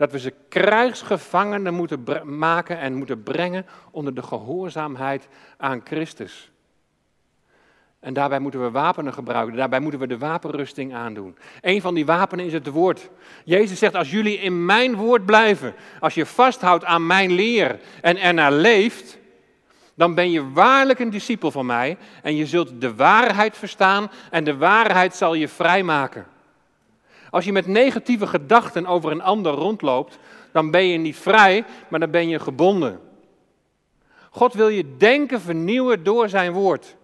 Dat 0.00 0.12
we 0.12 0.18
ze 0.18 0.34
krijgsgevangenen 0.48 1.74
moeten 1.74 2.04
maken 2.38 2.78
en 2.78 2.94
moeten 2.94 3.22
brengen 3.22 3.66
onder 3.90 4.14
de 4.14 4.22
gehoorzaamheid 4.22 5.28
aan 5.56 5.80
Christus. 5.84 6.50
En 7.98 8.14
daarbij 8.14 8.38
moeten 8.38 8.62
we 8.62 8.70
wapenen 8.70 9.12
gebruiken. 9.12 9.56
Daarbij 9.56 9.80
moeten 9.80 10.00
we 10.00 10.06
de 10.06 10.18
wapenrusting 10.18 10.94
aandoen. 10.94 11.36
Een 11.60 11.80
van 11.80 11.94
die 11.94 12.06
wapenen 12.06 12.44
is 12.44 12.52
het 12.52 12.66
woord. 12.66 13.10
Jezus 13.44 13.78
zegt: 13.78 13.94
Als 13.94 14.10
jullie 14.10 14.38
in 14.38 14.64
mijn 14.64 14.94
woord 14.94 15.26
blijven, 15.26 15.74
als 15.98 16.14
je 16.14 16.26
vasthoudt 16.26 16.84
aan 16.84 17.06
mijn 17.06 17.32
leer 17.32 17.80
en 18.00 18.16
ernaar 18.16 18.52
leeft, 18.52 19.18
dan 19.94 20.14
ben 20.14 20.30
je 20.30 20.50
waarlijk 20.50 20.98
een 20.98 21.10
discipel 21.10 21.50
van 21.50 21.66
mij 21.66 21.98
en 22.22 22.36
je 22.36 22.46
zult 22.46 22.80
de 22.80 22.94
waarheid 22.94 23.56
verstaan 23.56 24.10
en 24.30 24.44
de 24.44 24.56
waarheid 24.56 25.14
zal 25.14 25.34
je 25.34 25.48
vrijmaken. 25.48 26.26
Als 27.30 27.44
je 27.44 27.52
met 27.52 27.66
negatieve 27.66 28.26
gedachten 28.26 28.86
over 28.86 29.10
een 29.10 29.22
ander 29.22 29.52
rondloopt, 29.52 30.18
dan 30.52 30.70
ben 30.70 30.86
je 30.86 30.98
niet 30.98 31.16
vrij, 31.16 31.64
maar 31.88 32.00
dan 32.00 32.10
ben 32.10 32.28
je 32.28 32.38
gebonden. 32.38 33.00
God 34.30 34.54
wil 34.54 34.68
je 34.68 34.96
denken 34.96 35.40
vernieuwen 35.40 36.04
door 36.04 36.28
zijn 36.28 36.52
woord. 36.52 36.96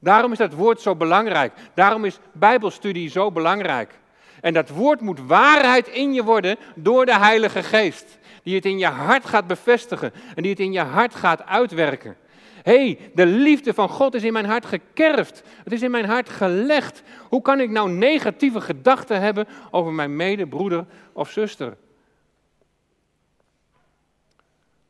Daarom 0.00 0.32
is 0.32 0.38
dat 0.38 0.52
woord 0.52 0.80
zo 0.80 0.96
belangrijk. 0.96 1.52
Daarom 1.74 2.04
is 2.04 2.18
Bijbelstudie 2.32 3.10
zo 3.10 3.30
belangrijk. 3.30 3.98
En 4.40 4.54
dat 4.54 4.68
woord 4.68 5.00
moet 5.00 5.26
waarheid 5.26 5.88
in 5.88 6.12
je 6.12 6.24
worden 6.24 6.56
door 6.74 7.06
de 7.06 7.18
Heilige 7.18 7.62
Geest. 7.62 8.18
Die 8.42 8.54
het 8.54 8.64
in 8.64 8.78
je 8.78 8.86
hart 8.86 9.26
gaat 9.26 9.46
bevestigen 9.46 10.12
en 10.34 10.42
die 10.42 10.50
het 10.50 10.60
in 10.60 10.72
je 10.72 10.80
hart 10.80 11.14
gaat 11.14 11.46
uitwerken. 11.46 12.16
Hey, 12.64 13.10
de 13.14 13.26
liefde 13.26 13.74
van 13.74 13.88
God 13.88 14.14
is 14.14 14.22
in 14.22 14.32
mijn 14.32 14.44
hart 14.44 14.66
gekerfd. 14.66 15.42
Het 15.64 15.72
is 15.72 15.82
in 15.82 15.90
mijn 15.90 16.04
hart 16.04 16.28
gelegd. 16.28 17.02
Hoe 17.28 17.42
kan 17.42 17.60
ik 17.60 17.70
nou 17.70 17.90
negatieve 17.90 18.60
gedachten 18.60 19.20
hebben 19.20 19.46
over 19.70 19.92
mijn 19.92 20.16
medebroeder 20.16 20.86
of 21.12 21.30
zuster? 21.30 21.76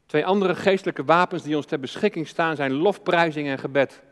Twee 0.06 0.26
andere 0.26 0.54
geestelijke 0.54 1.04
wapens 1.04 1.42
die 1.42 1.56
ons 1.56 1.66
ter 1.66 1.80
beschikking 1.80 2.28
staan 2.28 2.56
zijn 2.56 2.72
lofprijzing 2.72 3.48
en 3.48 3.58
gebed. 3.58 4.02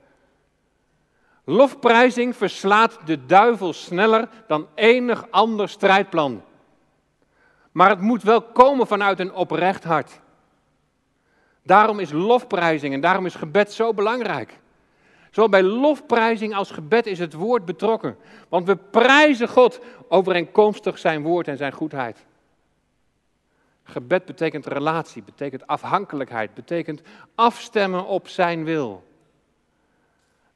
Lofprijzing 1.44 2.36
verslaat 2.36 2.98
de 3.04 3.26
duivel 3.26 3.72
sneller 3.72 4.28
dan 4.46 4.66
enig 4.74 5.30
ander 5.30 5.68
strijdplan. 5.68 6.42
Maar 7.72 7.90
het 7.90 8.00
moet 8.00 8.22
wel 8.22 8.42
komen 8.42 8.86
vanuit 8.86 9.18
een 9.18 9.32
oprecht 9.32 9.84
hart. 9.84 10.20
Daarom 11.62 11.98
is 11.98 12.12
lofprijzing 12.12 12.94
en 12.94 13.00
daarom 13.00 13.26
is 13.26 13.34
gebed 13.34 13.72
zo 13.72 13.94
belangrijk. 13.94 14.58
Zowel 15.30 15.50
bij 15.50 15.62
lofprijzing 15.62 16.54
als 16.54 16.70
gebed 16.70 17.06
is 17.06 17.18
het 17.18 17.32
woord 17.32 17.64
betrokken. 17.64 18.16
Want 18.48 18.66
we 18.66 18.76
prijzen 18.76 19.48
God 19.48 19.80
overeenkomstig 20.08 20.98
zijn 20.98 21.22
woord 21.22 21.48
en 21.48 21.56
zijn 21.56 21.72
goedheid. 21.72 22.26
Gebed 23.82 24.24
betekent 24.24 24.66
relatie, 24.66 25.22
betekent 25.22 25.66
afhankelijkheid, 25.66 26.54
betekent 26.54 27.02
afstemmen 27.34 28.06
op 28.06 28.28
zijn 28.28 28.64
wil. 28.64 29.04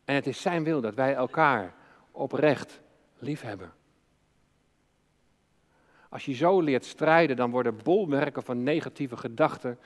En 0.04 0.14
het 0.14 0.26
is 0.26 0.40
zijn 0.40 0.64
wil 0.64 0.80
dat 0.80 0.94
wij 0.94 1.14
elkaar 1.14 1.74
oprecht 2.10 2.80
lief 3.18 3.40
hebben. 3.40 3.72
Als 6.08 6.24
je 6.24 6.34
zo 6.34 6.60
leert 6.60 6.84
strijden, 6.84 7.36
dan 7.36 7.50
worden 7.50 7.76
bolwerken 7.82 8.42
van 8.42 8.62
negatieve 8.62 9.16
gedachten, 9.16 9.78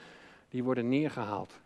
die 0.50 0.64
worden 0.64 0.88
neergehaald. 0.88 1.60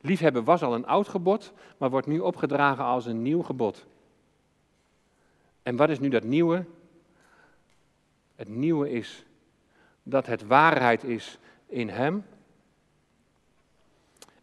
Liefhebben 0.00 0.44
was 0.44 0.62
al 0.62 0.74
een 0.74 0.86
oud 0.86 1.08
gebod, 1.08 1.52
maar 1.76 1.90
wordt 1.90 2.06
nu 2.06 2.18
opgedragen 2.18 2.84
als 2.84 3.06
een 3.06 3.22
nieuw 3.22 3.42
gebod. 3.42 3.86
En 5.62 5.76
wat 5.76 5.90
is 5.90 5.98
nu 5.98 6.08
dat 6.08 6.24
nieuwe? 6.24 6.64
Het 8.34 8.48
nieuwe 8.48 8.90
is 8.90 9.26
dat 10.02 10.26
het 10.26 10.46
waarheid 10.46 11.04
is 11.04 11.38
in 11.66 11.88
Hem. 11.88 12.24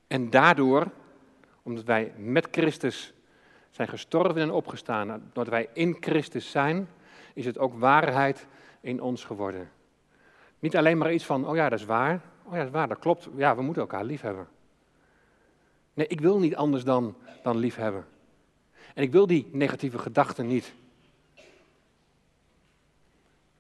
En 0.08 0.30
daardoor 0.30 0.92
omdat 1.64 1.84
wij 1.84 2.14
met 2.18 2.48
Christus 2.52 3.14
zijn 3.70 3.88
gestorven 3.88 4.42
en 4.42 4.52
opgestaan, 4.52 5.12
omdat 5.12 5.48
wij 5.48 5.70
in 5.74 5.98
Christus 6.00 6.52
zijn, 6.52 6.88
is 7.34 7.46
het 7.46 7.58
ook 7.58 7.74
waarheid 7.80 8.48
in 8.82 9.02
ons 9.02 9.24
geworden. 9.24 9.72
Niet 10.60 10.78
alleen 10.78 10.98
maar 10.98 11.14
iets 11.14 11.26
van, 11.26 11.48
oh 11.48 11.56
ja, 11.56 11.70
dat 11.70 11.80
is 11.80 11.86
waar. 11.86 12.22
Oh 12.44 12.54
ja, 12.54 12.64
dat 12.64 12.72
waar, 12.72 12.88
dat 12.88 13.00
klopt. 13.00 13.30
Ja, 13.36 13.56
we 13.56 13.62
moeten 13.62 13.82
elkaar 13.82 14.04
lief 14.04 14.22
hebben. 14.22 14.48
Nee, 15.94 16.08
ik 16.08 16.22
wil 16.22 16.40
niet 16.40 16.56
anders 16.56 16.84
dan, 16.84 17.16
dan 17.44 17.58
lief 17.58 17.76
hebben. 17.76 18.06
En 18.94 19.04
ik 19.04 19.12
wil 19.12 19.28
die 19.28 19.50
negatieve 19.52 20.00
gedachten 20.00 20.48
niet. 20.48 20.74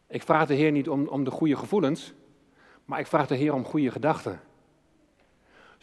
Ik 0.07 0.23
vraag 0.23 0.47
de 0.47 0.53
Heer 0.53 0.71
niet 0.71 0.89
om, 0.89 1.07
om 1.07 1.23
de 1.23 1.31
goede 1.31 1.55
gevoelens, 1.55 2.13
maar 2.85 2.99
ik 2.99 3.07
vraag 3.07 3.27
de 3.27 3.35
Heer 3.35 3.53
om 3.53 3.65
goede 3.65 3.91
gedachten 3.91 4.39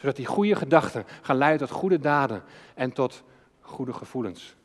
zodat 0.01 0.15
die 0.15 0.25
goede 0.25 0.55
gedachten 0.55 1.05
gaan 1.21 1.35
leiden 1.35 1.67
tot 1.67 1.77
goede 1.77 1.99
daden 1.99 2.43
en 2.75 2.91
tot 2.91 3.23
goede 3.59 3.93
gevoelens. 3.93 4.55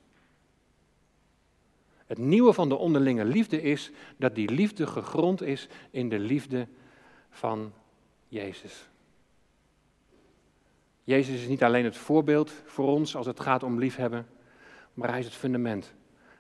Het 2.07 2.19
nieuwe 2.19 2.53
van 2.53 2.69
de 2.69 2.75
onderlinge 2.75 3.25
liefde 3.25 3.63
is 3.63 3.91
dat 4.17 4.35
die 4.35 4.51
liefde 4.51 4.87
gegrond 4.87 5.43
is 5.43 5.69
in 5.91 6.09
de 6.09 6.19
liefde 6.19 6.69
van 7.31 7.73
Jezus. 8.29 8.89
Jezus 11.05 11.41
is 11.41 11.49
niet 11.49 11.63
alleen 11.63 11.85
het 11.85 11.97
voorbeeld 11.97 12.53
voor 12.65 12.89
ons 12.89 13.17
als 13.17 13.27
het 13.27 13.41
gaat 13.41 13.63
om 13.63 13.79
liefhebben, 13.79 14.27
maar 14.95 15.09
hij 15.09 15.19
is 15.19 15.25
het 15.25 15.35
fundament. 15.35 15.95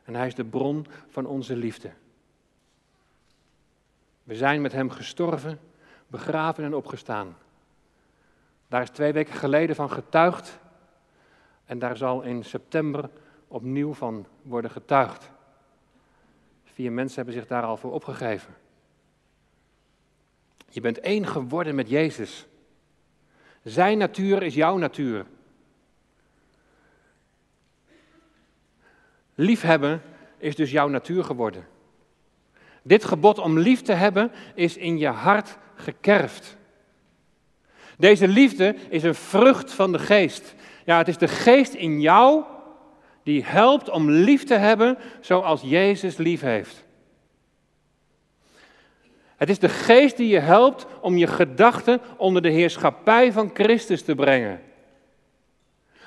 En 0.04 0.14
hij 0.14 0.26
is 0.26 0.34
de 0.34 0.44
bron 0.44 0.86
van 1.08 1.26
onze 1.26 1.56
liefde. 1.56 1.90
We 4.22 4.34
zijn 4.34 4.60
met 4.60 4.72
hem 4.72 4.90
gestorven, 4.90 5.60
begraven 6.06 6.64
en 6.64 6.74
opgestaan. 6.74 7.36
Daar 8.68 8.82
is 8.82 8.90
twee 8.90 9.12
weken 9.12 9.34
geleden 9.34 9.76
van 9.76 9.90
getuigd 9.90 10.58
en 11.64 11.78
daar 11.78 11.96
zal 11.96 12.22
in 12.22 12.44
september 12.44 13.10
opnieuw 13.48 13.92
van 13.92 14.26
worden 14.42 14.70
getuigd. 14.70 15.30
Vier 16.64 16.92
mensen 16.92 17.16
hebben 17.16 17.34
zich 17.34 17.46
daar 17.46 17.62
al 17.62 17.76
voor 17.76 17.92
opgegeven. 17.92 18.54
Je 20.76 20.82
bent 20.82 21.00
één 21.00 21.26
geworden 21.26 21.74
met 21.74 21.88
Jezus. 21.88 22.46
Zijn 23.62 23.98
natuur 23.98 24.42
is 24.42 24.54
jouw 24.54 24.76
natuur. 24.76 25.26
Liefhebben 29.34 30.02
is 30.38 30.56
dus 30.56 30.70
jouw 30.70 30.88
natuur 30.88 31.24
geworden. 31.24 31.66
Dit 32.82 33.04
gebod 33.04 33.38
om 33.38 33.58
lief 33.58 33.82
te 33.82 33.92
hebben 33.92 34.32
is 34.54 34.76
in 34.76 34.98
je 34.98 35.08
hart 35.08 35.58
gekerfd. 35.74 36.56
Deze 37.98 38.28
liefde 38.28 38.76
is 38.88 39.02
een 39.02 39.14
vrucht 39.14 39.72
van 39.72 39.92
de 39.92 39.98
geest. 39.98 40.54
Ja, 40.84 40.98
het 40.98 41.08
is 41.08 41.18
de 41.18 41.28
geest 41.28 41.74
in 41.74 42.00
jou 42.00 42.44
die 43.22 43.44
helpt 43.44 43.90
om 43.90 44.10
lief 44.10 44.44
te 44.44 44.54
hebben 44.54 44.98
zoals 45.20 45.62
Jezus 45.62 46.16
lief 46.16 46.40
heeft. 46.40 46.85
Het 49.36 49.48
is 49.48 49.58
de 49.58 49.68
geest 49.68 50.16
die 50.16 50.28
je 50.28 50.38
helpt 50.38 50.86
om 51.00 51.16
je 51.16 51.26
gedachten 51.26 52.00
onder 52.16 52.42
de 52.42 52.50
heerschappij 52.50 53.32
van 53.32 53.50
Christus 53.54 54.02
te 54.02 54.14
brengen. 54.14 54.60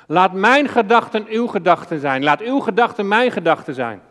Laat 0.08 0.34
mijn 0.34 0.68
gedachten 0.68 1.28
uw 1.28 1.48
gedachten 1.48 2.00
zijn. 2.00 2.24
Laat 2.24 2.42
uw 2.42 2.60
gedachten 2.60 3.08
mijn 3.08 3.32
gedachten 3.32 3.74
zijn. 3.74 4.02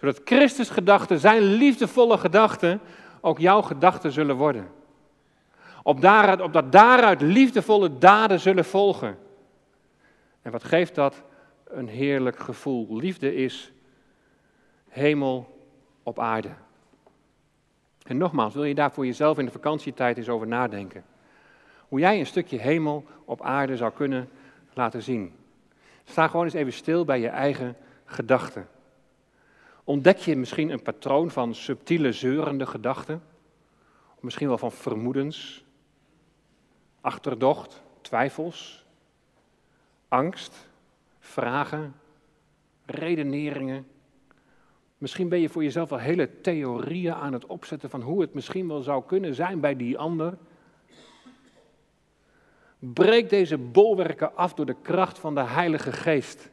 Zodat 0.00 0.20
Christus 0.24 0.70
gedachten, 0.70 1.18
zijn 1.18 1.42
liefdevolle 1.42 2.18
gedachten, 2.18 2.80
ook 3.20 3.38
jouw 3.38 3.62
gedachten 3.62 4.12
zullen 4.12 4.36
worden. 4.36 4.68
Op 5.82 6.00
daaruit, 6.00 6.40
opdat 6.40 6.72
daaruit 6.72 7.20
liefdevolle 7.20 7.98
daden 7.98 8.40
zullen 8.40 8.64
volgen. 8.64 9.18
En 10.42 10.52
wat 10.52 10.64
geeft 10.64 10.94
dat? 10.94 11.22
Een 11.64 11.88
heerlijk 11.88 12.38
gevoel. 12.38 12.96
Liefde 12.96 13.34
is 13.34 13.72
hemel 14.88 15.58
op 16.02 16.18
aarde. 16.18 16.50
En 18.08 18.16
nogmaals, 18.16 18.54
wil 18.54 18.64
je 18.64 18.74
daar 18.74 18.92
voor 18.92 19.06
jezelf 19.06 19.38
in 19.38 19.44
de 19.44 19.50
vakantietijd 19.50 20.16
eens 20.16 20.28
over 20.28 20.46
nadenken? 20.46 21.04
Hoe 21.88 22.00
jij 22.00 22.18
een 22.18 22.26
stukje 22.26 22.58
hemel 22.58 23.04
op 23.24 23.42
aarde 23.42 23.76
zou 23.76 23.92
kunnen 23.92 24.28
laten 24.74 25.02
zien. 25.02 25.32
Sta 26.04 26.28
gewoon 26.28 26.44
eens 26.44 26.54
even 26.54 26.72
stil 26.72 27.04
bij 27.04 27.20
je 27.20 27.28
eigen 27.28 27.76
gedachten. 28.04 28.68
Ontdek 29.84 30.16
je 30.16 30.36
misschien 30.36 30.70
een 30.70 30.82
patroon 30.82 31.30
van 31.30 31.54
subtiele 31.54 32.12
zeurende 32.12 32.66
gedachten? 32.66 33.22
Misschien 34.20 34.48
wel 34.48 34.58
van 34.58 34.72
vermoedens, 34.72 35.64
achterdocht, 37.00 37.82
twijfels, 38.00 38.86
angst, 40.08 40.68
vragen, 41.20 41.94
redeneringen. 42.84 43.86
Misschien 44.98 45.28
ben 45.28 45.40
je 45.40 45.48
voor 45.48 45.62
jezelf 45.62 45.92
al 45.92 45.98
hele 45.98 46.40
theorieën 46.40 47.14
aan 47.14 47.32
het 47.32 47.46
opzetten 47.46 47.90
van 47.90 48.02
hoe 48.02 48.20
het 48.20 48.34
misschien 48.34 48.68
wel 48.68 48.82
zou 48.82 49.04
kunnen 49.06 49.34
zijn 49.34 49.60
bij 49.60 49.76
die 49.76 49.98
ander. 49.98 50.38
Breek 52.78 53.30
deze 53.30 53.58
bolwerken 53.58 54.36
af 54.36 54.54
door 54.54 54.66
de 54.66 54.76
kracht 54.82 55.18
van 55.18 55.34
de 55.34 55.42
Heilige 55.42 55.92
Geest. 55.92 56.50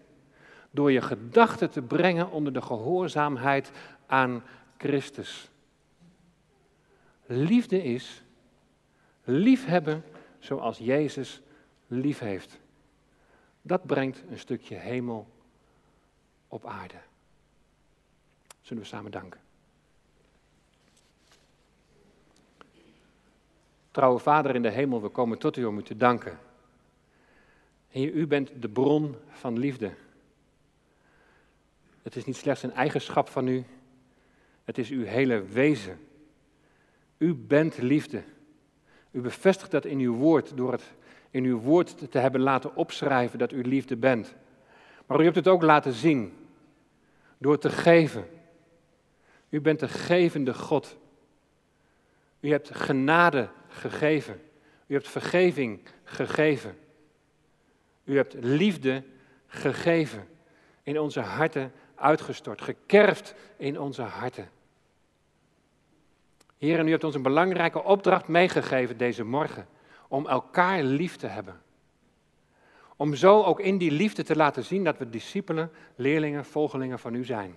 Door 0.71 0.91
je 0.91 1.01
gedachten 1.01 1.69
te 1.69 1.81
brengen 1.81 2.31
onder 2.31 2.53
de 2.53 2.61
gehoorzaamheid 2.61 3.71
aan 4.05 4.43
Christus. 4.77 5.49
Liefde 7.25 7.83
is 7.83 8.23
liefhebben 9.23 10.03
zoals 10.39 10.77
Jezus 10.77 11.41
lief 11.87 12.19
heeft. 12.19 12.59
Dat 13.61 13.85
brengt 13.85 14.23
een 14.29 14.39
stukje 14.39 14.75
hemel 14.75 15.27
op 16.47 16.65
aarde. 16.65 16.97
Zullen 18.65 18.83
we 18.83 18.89
samen 18.89 19.11
danken? 19.11 19.39
Trouwe 23.91 24.19
Vader 24.19 24.55
in 24.55 24.61
de 24.61 24.69
hemel, 24.69 25.01
we 25.01 25.09
komen 25.09 25.37
tot 25.37 25.57
u 25.57 25.65
om 25.65 25.77
u 25.77 25.83
te 25.83 25.97
danken. 25.97 26.39
Heer, 27.89 28.11
u 28.11 28.27
bent 28.27 28.51
de 28.61 28.69
bron 28.69 29.15
van 29.29 29.59
liefde. 29.59 29.93
Het 32.01 32.15
is 32.15 32.25
niet 32.25 32.35
slechts 32.35 32.63
een 32.63 32.73
eigenschap 32.73 33.29
van 33.29 33.47
u, 33.47 33.63
het 34.63 34.77
is 34.77 34.89
uw 34.89 35.03
hele 35.03 35.43
wezen. 35.43 35.99
U 37.17 37.33
bent 37.33 37.77
liefde. 37.77 38.23
U 39.11 39.21
bevestigt 39.21 39.71
dat 39.71 39.85
in 39.85 39.99
uw 39.99 40.15
woord 40.15 40.57
door 40.57 40.71
het 40.71 40.93
in 41.29 41.43
uw 41.43 41.59
woord 41.59 42.11
te 42.11 42.19
hebben 42.19 42.41
laten 42.41 42.75
opschrijven 42.75 43.39
dat 43.39 43.51
u 43.51 43.61
liefde 43.61 43.95
bent. 43.95 44.35
Maar 45.05 45.19
u 45.19 45.23
hebt 45.23 45.35
het 45.35 45.47
ook 45.47 45.61
laten 45.61 45.93
zien 45.93 46.33
door 47.37 47.57
te 47.57 47.69
geven. 47.69 48.34
U 49.55 49.61
bent 49.61 49.79
de 49.79 49.87
gevende 49.87 50.53
God. 50.53 50.97
U 52.39 52.51
hebt 52.51 52.75
genade 52.75 53.49
gegeven. 53.67 54.41
U 54.87 54.93
hebt 54.93 55.07
vergeving 55.07 55.81
gegeven. 56.03 56.77
U 58.03 58.15
hebt 58.15 58.33
liefde 58.33 59.03
gegeven. 59.47 60.27
In 60.83 60.99
onze 60.99 61.19
harten 61.19 61.71
uitgestort. 61.95 62.61
Gekerfd 62.61 63.35
in 63.57 63.79
onze 63.79 64.01
harten. 64.01 64.49
Heer, 66.57 66.79
en 66.79 66.87
u 66.87 66.91
hebt 66.91 67.03
ons 67.03 67.15
een 67.15 67.21
belangrijke 67.21 67.83
opdracht 67.83 68.27
meegegeven 68.27 68.97
deze 68.97 69.23
morgen. 69.23 69.67
Om 70.07 70.27
elkaar 70.27 70.83
lief 70.83 71.15
te 71.15 71.27
hebben. 71.27 71.61
Om 72.95 73.15
zo 73.15 73.43
ook 73.43 73.59
in 73.59 73.77
die 73.77 73.91
liefde 73.91 74.23
te 74.23 74.35
laten 74.35 74.63
zien 74.63 74.83
dat 74.83 74.97
we 74.97 75.09
discipelen, 75.09 75.71
leerlingen, 75.95 76.45
volgelingen 76.45 76.99
van 76.99 77.15
u 77.15 77.25
zijn. 77.25 77.55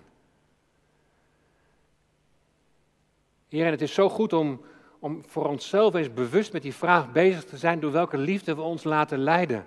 Heer, 3.49 3.65
en 3.65 3.71
het 3.71 3.81
is 3.81 3.93
zo 3.93 4.09
goed 4.09 4.33
om, 4.33 4.61
om 4.99 5.23
voor 5.27 5.47
onszelf 5.47 5.93
eens 5.93 6.13
bewust 6.13 6.53
met 6.53 6.61
die 6.61 6.73
vraag 6.73 7.11
bezig 7.11 7.43
te 7.43 7.57
zijn 7.57 7.79
door 7.79 7.91
welke 7.91 8.17
liefde 8.17 8.55
we 8.55 8.61
ons 8.61 8.83
laten 8.83 9.17
leiden. 9.19 9.65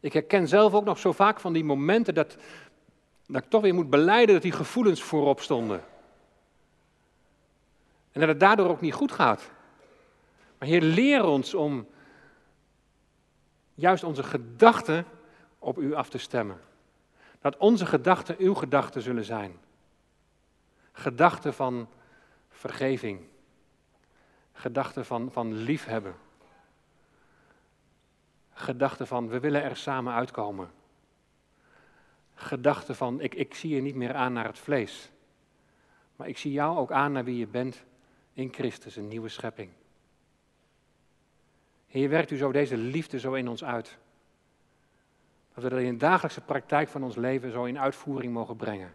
Ik 0.00 0.12
herken 0.12 0.48
zelf 0.48 0.74
ook 0.74 0.84
nog 0.84 0.98
zo 0.98 1.12
vaak 1.12 1.40
van 1.40 1.52
die 1.52 1.64
momenten 1.64 2.14
dat, 2.14 2.36
dat 3.26 3.42
ik 3.42 3.50
toch 3.50 3.62
weer 3.62 3.74
moet 3.74 3.90
beleiden 3.90 4.34
dat 4.34 4.42
die 4.42 4.52
gevoelens 4.52 5.02
voorop 5.02 5.40
stonden. 5.40 5.84
En 8.12 8.20
dat 8.20 8.28
het 8.28 8.40
daardoor 8.40 8.68
ook 8.68 8.80
niet 8.80 8.94
goed 8.94 9.12
gaat. 9.12 9.50
Maar 10.58 10.68
Heer, 10.68 10.82
leer 10.82 11.24
ons 11.24 11.54
om 11.54 11.86
juist 13.74 14.04
onze 14.04 14.22
gedachten 14.22 15.04
op 15.58 15.78
U 15.78 15.94
af 15.94 16.08
te 16.08 16.18
stemmen. 16.18 16.60
Dat 17.40 17.56
onze 17.56 17.86
gedachten 17.86 18.36
uw 18.38 18.54
gedachten 18.54 19.02
zullen 19.02 19.24
zijn. 19.24 19.58
Gedachten 20.92 21.54
van 21.54 21.88
vergeving. 22.60 23.20
Gedachten 24.52 25.04
van, 25.04 25.32
van 25.32 25.52
liefhebben. 25.52 26.14
Gedachten 28.52 29.06
van 29.06 29.28
we 29.28 29.40
willen 29.40 29.62
er 29.62 29.76
samen 29.76 30.14
uitkomen. 30.14 30.70
Gedachten 32.34 32.96
van 32.96 33.20
ik, 33.20 33.34
ik 33.34 33.54
zie 33.54 33.74
je 33.74 33.80
niet 33.80 33.94
meer 33.94 34.14
aan 34.14 34.32
naar 34.32 34.44
het 34.44 34.58
vlees. 34.58 35.10
Maar 36.16 36.28
ik 36.28 36.38
zie 36.38 36.52
jou 36.52 36.78
ook 36.78 36.92
aan 36.92 37.12
naar 37.12 37.24
wie 37.24 37.36
je 37.36 37.46
bent 37.46 37.84
in 38.32 38.52
Christus, 38.52 38.96
een 38.96 39.08
nieuwe 39.08 39.28
schepping. 39.28 39.70
Heer, 41.86 42.08
werkt 42.08 42.30
u 42.30 42.36
zo 42.36 42.52
deze 42.52 42.76
liefde 42.76 43.18
zo 43.18 43.32
in 43.32 43.48
ons 43.48 43.64
uit. 43.64 43.98
Dat 45.54 45.62
we 45.64 45.70
dat 45.70 45.78
in 45.78 45.92
de 45.92 45.96
dagelijkse 45.96 46.40
praktijk 46.40 46.88
van 46.88 47.02
ons 47.02 47.16
leven 47.16 47.52
zo 47.52 47.64
in 47.64 47.78
uitvoering 47.78 48.32
mogen 48.32 48.56
brengen. 48.56 48.94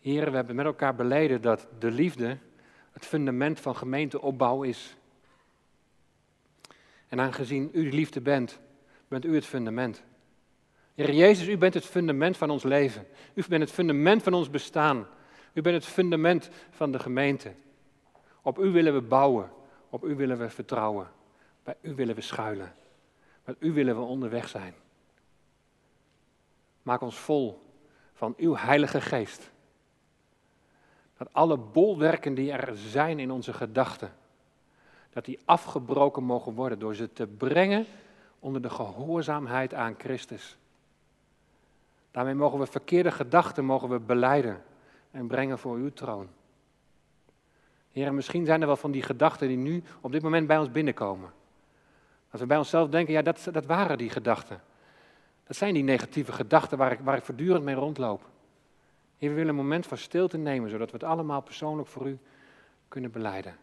Heer, 0.00 0.30
we 0.30 0.36
hebben 0.36 0.56
met 0.56 0.64
elkaar 0.64 0.94
beleden 0.94 1.42
dat 1.42 1.68
de 1.78 1.90
liefde 1.90 2.38
het 2.92 3.06
fundament 3.06 3.60
van 3.60 3.76
gemeenteopbouw 3.76 4.62
is. 4.62 4.96
En 7.08 7.20
aangezien 7.20 7.70
u 7.72 7.84
de 7.90 7.96
liefde 7.96 8.20
bent, 8.20 8.58
bent 9.08 9.24
u 9.24 9.34
het 9.34 9.46
fundament. 9.46 10.02
Heer 10.94 11.12
Jezus, 11.12 11.48
u 11.48 11.58
bent 11.58 11.74
het 11.74 11.86
fundament 11.86 12.36
van 12.36 12.50
ons 12.50 12.62
leven. 12.62 13.06
U 13.34 13.44
bent 13.48 13.62
het 13.62 13.70
fundament 13.70 14.22
van 14.22 14.34
ons 14.34 14.50
bestaan. 14.50 15.06
U 15.52 15.62
bent 15.62 15.74
het 15.74 15.92
fundament 15.92 16.50
van 16.70 16.92
de 16.92 16.98
gemeente. 16.98 17.52
Op 18.42 18.58
u 18.58 18.70
willen 18.70 18.94
we 18.94 19.00
bouwen. 19.00 19.50
Op 19.90 20.04
u 20.04 20.14
willen 20.14 20.38
we 20.38 20.50
vertrouwen. 20.50 21.08
Bij 21.62 21.76
u 21.80 21.94
willen 21.94 22.14
we 22.14 22.20
schuilen. 22.20 22.74
Met 23.44 23.56
u 23.58 23.72
willen 23.72 23.96
we 23.96 24.02
onderweg 24.02 24.48
zijn. 24.48 24.74
Maak 26.82 27.00
ons 27.00 27.16
vol 27.16 27.62
van 28.12 28.34
uw 28.36 28.56
Heilige 28.56 29.00
Geest. 29.00 29.50
Dat 31.20 31.32
alle 31.32 31.56
bolwerken 31.56 32.34
die 32.34 32.52
er 32.52 32.76
zijn 32.76 33.18
in 33.18 33.30
onze 33.30 33.52
gedachten, 33.52 34.12
dat 35.10 35.24
die 35.24 35.38
afgebroken 35.44 36.22
mogen 36.22 36.52
worden 36.52 36.78
door 36.78 36.94
ze 36.94 37.12
te 37.12 37.26
brengen 37.26 37.86
onder 38.38 38.62
de 38.62 38.70
gehoorzaamheid 38.70 39.74
aan 39.74 39.94
Christus. 39.98 40.56
Daarmee 42.10 42.34
mogen 42.34 42.58
we 42.58 42.66
verkeerde 42.66 43.10
gedachten 43.10 43.64
mogen 43.64 43.88
we 43.88 43.98
beleiden 43.98 44.62
en 45.10 45.26
brengen 45.26 45.58
voor 45.58 45.76
uw 45.76 45.92
troon. 45.92 46.28
Heer, 47.92 48.14
misschien 48.14 48.44
zijn 48.44 48.60
er 48.60 48.66
wel 48.66 48.76
van 48.76 48.90
die 48.90 49.02
gedachten 49.02 49.48
die 49.48 49.56
nu 49.56 49.82
op 50.00 50.12
dit 50.12 50.22
moment 50.22 50.46
bij 50.46 50.58
ons 50.58 50.70
binnenkomen. 50.70 51.32
Als 52.30 52.40
we 52.40 52.46
bij 52.46 52.58
onszelf 52.58 52.88
denken, 52.88 53.12
ja, 53.12 53.22
dat, 53.22 53.48
dat 53.52 53.66
waren 53.66 53.98
die 53.98 54.10
gedachten. 54.10 54.60
Dat 55.46 55.56
zijn 55.56 55.74
die 55.74 55.82
negatieve 55.82 56.32
gedachten 56.32 56.78
waar 56.78 56.92
ik, 56.92 57.00
waar 57.00 57.16
ik 57.16 57.24
voortdurend 57.24 57.64
mee 57.64 57.74
rondloop. 57.74 58.28
Heer, 59.20 59.28
we 59.28 59.34
willen 59.34 59.50
een 59.50 59.64
moment 59.64 59.86
van 59.86 59.98
stilte 59.98 60.36
nemen, 60.36 60.70
zodat 60.70 60.90
we 60.90 60.96
het 60.96 61.06
allemaal 61.06 61.40
persoonlijk 61.40 61.88
voor 61.88 62.08
u 62.08 62.18
kunnen 62.88 63.10
beleiden. 63.10 63.56